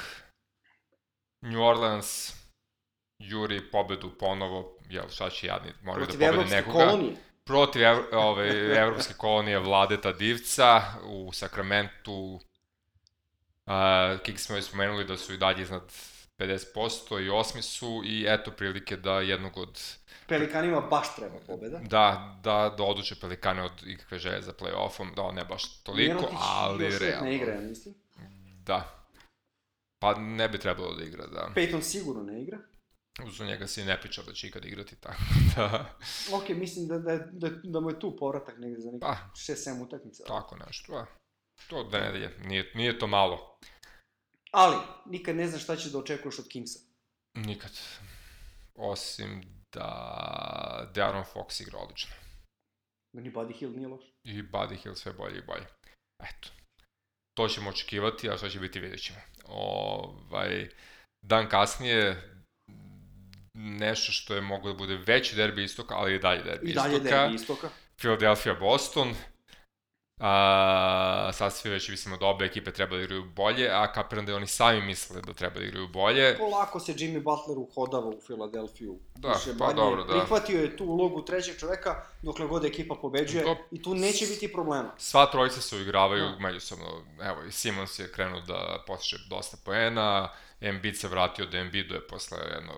[1.42, 2.32] New Orleans
[3.20, 6.84] juri pobedu ponovo, jel šta će jadni, moraju da Protiv pobede evropske nekoga.
[6.86, 7.16] kolonije.
[7.44, 12.40] Protiv ev, ove, evropske kolonije Vladeta Divca u Sakramentu.
[13.66, 13.72] Uh,
[14.22, 15.82] Kik smo već spomenuli da su i dalje iznad
[16.38, 19.80] 50% i osmi su i eto prilike da jednog od
[20.26, 21.78] Pelikanima baš treba pobeda.
[21.78, 26.38] da, da, da oduče Pelikane od ikakve želje za play-offom, da ne baš toliko, Mirotić
[26.40, 27.24] ali realno.
[27.24, 27.94] ne igra, ja mislim.
[28.64, 29.04] Da.
[29.98, 31.48] Pa ne bi trebalo da igra, da.
[31.54, 32.58] Peyton sigurno ne igra.
[33.26, 35.22] Uz njega se i ne priča da će ikad igrati, tako
[35.56, 35.96] da,
[36.32, 39.16] Ok, mislim da, da, da, da mu je tu povratak negde za nekih Pa.
[39.34, 40.24] 6-7 utakmica.
[40.24, 41.06] tako nešto, a.
[41.68, 43.58] To da ne nije, nije to malo.
[44.50, 46.78] Ali, nikad ne znaš šta ćeš da očekuješ od Kingsa.
[47.34, 47.70] Nikad.
[48.74, 49.42] Osim
[49.72, 52.14] da De'Aaron Fox igra odlično.
[53.12, 54.04] Ni Buddy Hill nije loš.
[54.24, 55.66] I Buddy Hill sve bolje i bolje.
[56.18, 56.48] Eto.
[57.34, 59.18] To ćemo očekivati, a šta će biti vidjet ćemo.
[59.44, 60.68] Ovaj,
[61.22, 62.31] dan kasnije
[63.54, 66.92] nešto što je moglo da bude veći derbi istoka, ali i dalje derbi I dalje
[66.94, 67.16] istoka.
[67.16, 67.68] derbi istoka.
[67.96, 69.14] Philadelphia Boston.
[70.20, 74.36] A, sad svi već mislimo da obe ekipe treba da igraju bolje, a kapiram da
[74.36, 76.38] oni sami misle da treba da igraju bolje.
[76.38, 78.98] Polako se Jimmy Butler uhodava u Filadelfiju.
[79.16, 79.76] Da, Više pa manje.
[79.76, 80.12] dobro, da.
[80.12, 84.52] Prihvatio je tu ulogu trećeg čoveka dokle god ekipa pobeđuje To- i tu neće biti
[84.52, 84.94] problema.
[84.98, 86.38] Sva trojica se uigravaju Da.
[86.38, 86.86] međusobno.
[87.22, 90.28] Evo, i Simons je krenuo da postiže dosta poena,
[90.60, 92.72] Embiid se vratio da Embiidu je posle jedno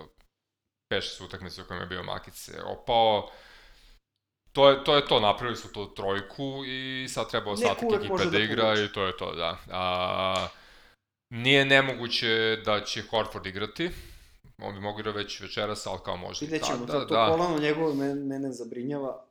[0.90, 3.30] 5-6 utakmice u kojem je bio Makice opao.
[4.52, 8.30] To je, to je to, napravili su tu trojku i sad treba ostatak ekipe da,
[8.30, 8.84] da igra povuče.
[8.84, 9.58] i to je to, da.
[9.70, 10.48] A,
[11.30, 13.90] nije nemoguće da će Horford igrati,
[14.58, 17.14] on bi mogu igrati već večeras, ali kao možda i Vidjet ćemo, tada, to, to
[17.14, 17.26] da.
[17.26, 19.24] kolano njegovo mene, mene zabrinjava.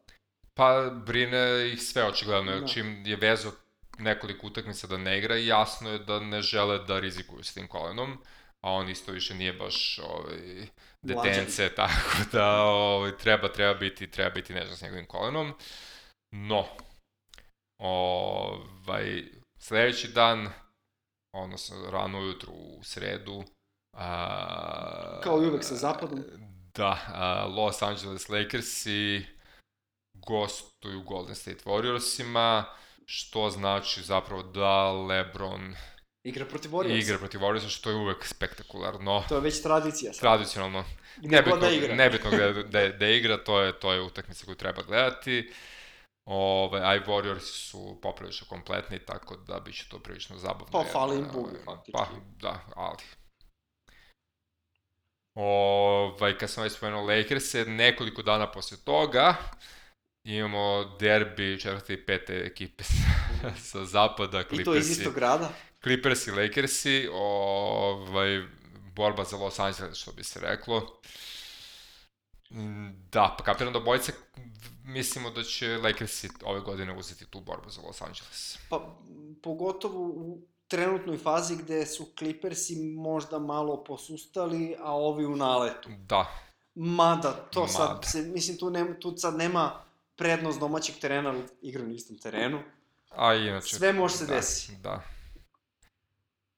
[0.53, 2.67] Pa brine ih sve očigledno, jer Da.
[2.67, 3.51] čim je vezo
[3.99, 8.17] nekoliko utakmica da ne igra, jasno je da ne žele da rizikuju s tim kolenom,
[8.63, 10.67] a on isto više nije baš ovaj,
[11.01, 15.53] detence, tako da ovaj, treba, treba biti, treba biti nežan s njegovim kolenom.
[16.31, 16.65] No,
[17.81, 19.23] ovaj,
[19.59, 20.49] sledeći dan,
[21.35, 23.43] odnosno rano ujutru u sredu,
[23.97, 26.23] a, Kao i uvek sa zapadom.
[26.75, 29.25] Da, a, Los Angeles Lakersi
[30.13, 32.63] gostuju Golden State Warriorsima,
[33.05, 35.75] što znači zapravo da LeBron
[36.23, 36.99] Igra protiv Warriorsa.
[36.99, 39.23] igra protiv Warriorsa, što je uvek spektakularno.
[39.29, 40.21] To je već tradicija sad.
[40.21, 40.85] Tradicionalno.
[41.17, 41.95] Gde Nebitno, god da igra.
[41.95, 45.53] nebitno gde, gde, gde igra, to je, to je utakmica koju treba gledati.
[46.25, 50.71] Ove, a i Warriors su poprilično kompletni, tako da bit će to prilično zabavno.
[50.71, 51.91] Pa, fali im ovaj, Bogu, faktički.
[51.91, 52.07] Pa,
[52.39, 53.03] da, ali.
[55.35, 59.35] Ovaj, kad sam već spomenuo Lakers, nekoliko dana posle toga
[60.23, 62.83] imamo derbi četvrte i pete ekipe
[63.41, 65.49] sa, sa zapada, I to iz istog grada.
[65.83, 68.43] Clippers i Lakersi, ovaj,
[68.95, 70.99] borba za Los Angeles, što bi se reklo.
[72.51, 74.13] Mm, Da, pa kapiram da bojice
[74.83, 78.57] mislimo da će Lakersi ove godine uzeti tu borbu za Los Angeles.
[78.69, 78.95] Pa,
[79.43, 85.89] pogotovo u trenutnoj fazi gde su Clippersi možda malo posustali, a ovi u naletu.
[85.97, 86.31] Da,
[86.75, 88.07] Mada, to sad, Mada.
[88.07, 89.83] se, mislim, tu, nema, tu sad nema
[90.15, 92.61] prednost domaćeg terena, ali igraju na istom terenu.
[93.09, 93.75] a inače...
[93.75, 94.75] Sve može se da, desi.
[94.75, 95.03] Da.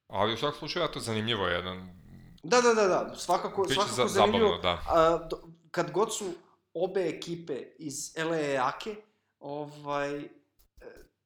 [0.07, 1.95] Ali u svakom slučaju, ja to zanimljivo je jedan...
[2.43, 4.59] Da, da, da, da, svakako, Biće svakako za, zanimljivo.
[4.61, 4.93] zabavno, da.
[4.93, 5.37] A, do,
[5.71, 6.33] kad god su
[6.73, 8.95] obe ekipe iz LA jake,
[9.39, 10.29] ovaj, e,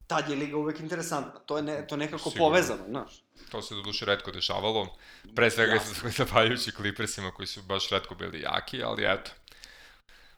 [0.07, 1.39] tad je liga uvek interesantna.
[1.39, 2.47] To je, ne, to nekako Sigurno.
[2.47, 3.23] povezano, znaš.
[3.51, 4.88] To se do duše redko dešavalo,
[5.36, 6.09] pre svega Jasno.
[6.17, 9.32] zahvaljujući Clippersima koji su baš redko bili jaki, ali eto,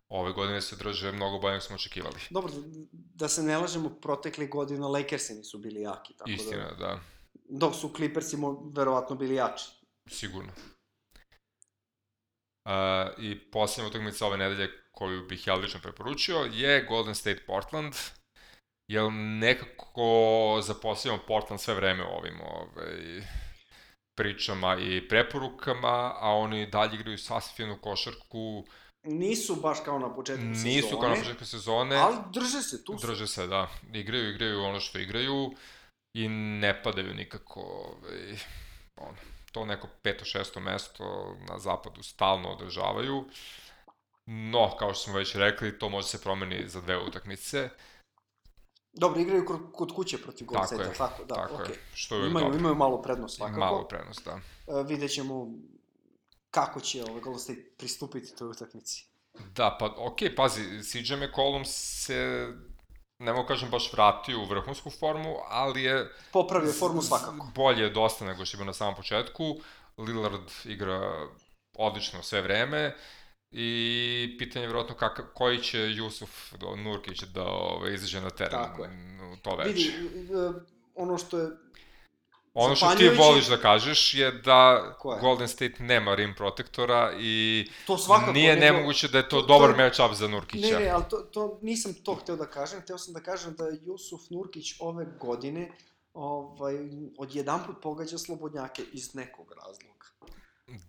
[0.10, 2.20] ove godine se drže mnogo bolje nego smo očekivali.
[2.30, 2.52] Dobro,
[2.92, 6.86] da se ne lažemo, protekle godina Lakersi nisu bili jaki, tako Istina, da...
[6.86, 7.00] da,
[7.52, 9.66] Dok su Clippersi mo, verovatno bili jači.
[10.10, 10.52] sigurno.
[12.66, 17.93] Uh, I posljednja utakmica ove nedelje koju bih ja lično preporučio je Golden State Portland,
[18.91, 23.24] jer nekako zaposlimo Portland sve vreme u ovim ovaj,
[24.18, 28.66] pričama i preporukama, a oni dalje igraju sasvim finu košarku,
[29.04, 30.74] Nisu baš kao na početku sezone.
[30.76, 34.80] nisu kao na početku sezone, Ali drže se, tu drže se, da, igraju, igraju ono
[34.80, 35.52] što igraju
[36.14, 38.38] i ne padaju nikako, ovaj,
[38.95, 39.18] ono,
[39.51, 43.26] to neko peto, šesto mesto na zapadu stalno održavaju.
[44.26, 47.70] No, kao što smo već rekli, to može se promeni za dve utakmice.
[48.93, 51.74] Dobro, igraju kod, kuće protiv Golden Tako je, tako, da, tako okej.
[51.74, 52.59] je, što je Imaju, dobro.
[52.59, 53.59] imaju malo prednost svakako.
[53.59, 54.32] Malo prednost, da.
[54.32, 55.47] E, vidjet ćemo
[56.49, 59.05] kako će ovaj Golden State pristupiti toj utakmici.
[59.55, 62.47] Da, pa okej, pazi, CJ McCollum se,
[63.22, 67.48] ne mogu kažem baš vratio u vrhunsku formu, ali je Popravio formu svakako.
[67.56, 69.56] bolje je dosta nego što je bio na samom početku.
[69.98, 71.28] Lillard igra
[71.76, 72.96] odlično sve vreme
[73.52, 78.84] i pitanje je vjerojatno kakav, koji će Jusuf Nurkić da ove, izađe na teren Tako
[78.84, 78.90] je.
[79.34, 79.72] u to veče.
[79.72, 80.52] Vidi, e,
[80.96, 81.50] ono što je
[82.54, 85.20] Ono što ti voliš da kažeš je da Ko je?
[85.20, 88.32] Golden State nema rim protektora i to svakako...
[88.32, 90.80] nije nego- nemoguće da je to, to- dobar to- match-up za Nurkića.
[90.80, 93.64] Ne, ne, ali to, to nisam to hteo da kažem, hteo sam da kažem da
[93.86, 95.72] Jusuf Nurkić ove godine
[96.14, 96.76] ovaj,
[97.18, 100.06] odjedanput pogađa slobodnjake iz nekog razloga.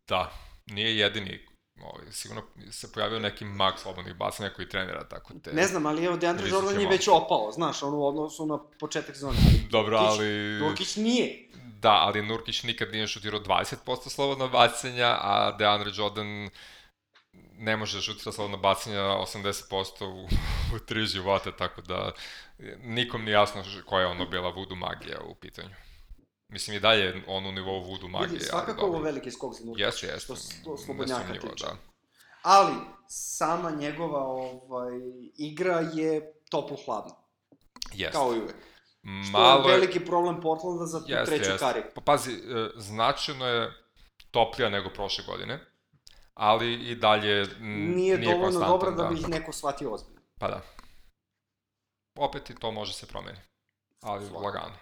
[0.08, 0.32] Da,
[0.66, 1.46] nije jedini.
[1.82, 5.52] Ovaj, sigurno se pojavio neki mag slobodnih bacanja koji trenira tako te...
[5.52, 9.14] Ne znam, ali evo, Deandre Jordan je već opao, znaš, ono u odnosu na početak
[9.14, 9.36] sezone.
[9.70, 10.58] Dobro, ali...
[10.60, 11.48] Nurkić nije.
[11.82, 16.50] Da, ali Nurkić nikad nije šutirao 20% slobodna bacanja, a DeAndre Jordan
[17.58, 20.24] ne može da šutira slobodna bacanja 80% u,
[20.76, 22.12] u tri života, tako da
[22.82, 25.74] nikom nije jasno koja je ono bila voodoo magija u pitanju.
[26.48, 29.54] Mislim i dalje je on u nivou voodoo magije, Vidi, ali svakako ovo veliki skok
[29.54, 29.86] za Nurkića.
[29.86, 30.34] Jeste, jeste.
[30.34, 31.64] Što to slobodnjaka tiče.
[31.64, 31.76] Da.
[32.42, 32.74] Ali,
[33.08, 34.92] sama njegova ovaj,
[35.38, 37.14] igra je toplo hladno,
[37.92, 38.12] Jeste.
[38.12, 38.56] kao i uvek.
[39.02, 41.58] Što Malo je je, veliki problem Portlanda za tu Jeste, treću jeste.
[41.66, 41.88] kariku.
[41.94, 43.72] Pa pazi, e, značajno je
[44.30, 45.60] toplija nego prošle godine,
[46.34, 50.20] ali i dalje m, Nije, dovoljno konstantan, dobra da bi ih neko shvatio ozbiljno.
[50.40, 50.60] Pa da.
[52.18, 53.38] Opet i to može se promeni,
[54.02, 54.44] ali Svakako.
[54.46, 54.74] lagano.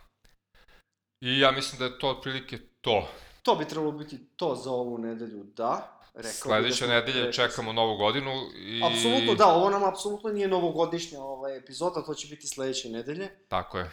[1.20, 3.08] I ja mislim da je to otprilike to.
[3.42, 5.96] To bi trebalo biti to za ovu nedelju, da.
[6.14, 8.82] Rekao bih Sledeće da nedelje čekamo novu godinu i...
[8.84, 13.28] Apsolutno da, ovo nam apsolutno nije novogodišnja ovaj, epizoda, to će biti sledeće nedelje.
[13.48, 13.90] Tako je,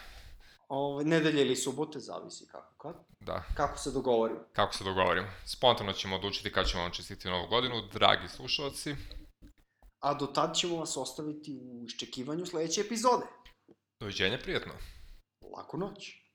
[0.68, 2.96] Ovaj, nedelje ili subote, zavisi kako kad.
[3.20, 3.44] da.
[3.56, 4.40] Kako se dogovorimo.
[4.54, 5.28] Kako se dogovorimo.
[5.46, 8.96] Spontano ćemo odlučiti kad ćemo vam čestiti novu godinu, dragi slušalci.
[10.00, 13.26] A do tad ćemo vas ostaviti u iščekivanju sledeće epizode.
[14.00, 14.74] Doviđenja, prijatno.
[15.58, 16.27] Laku noć.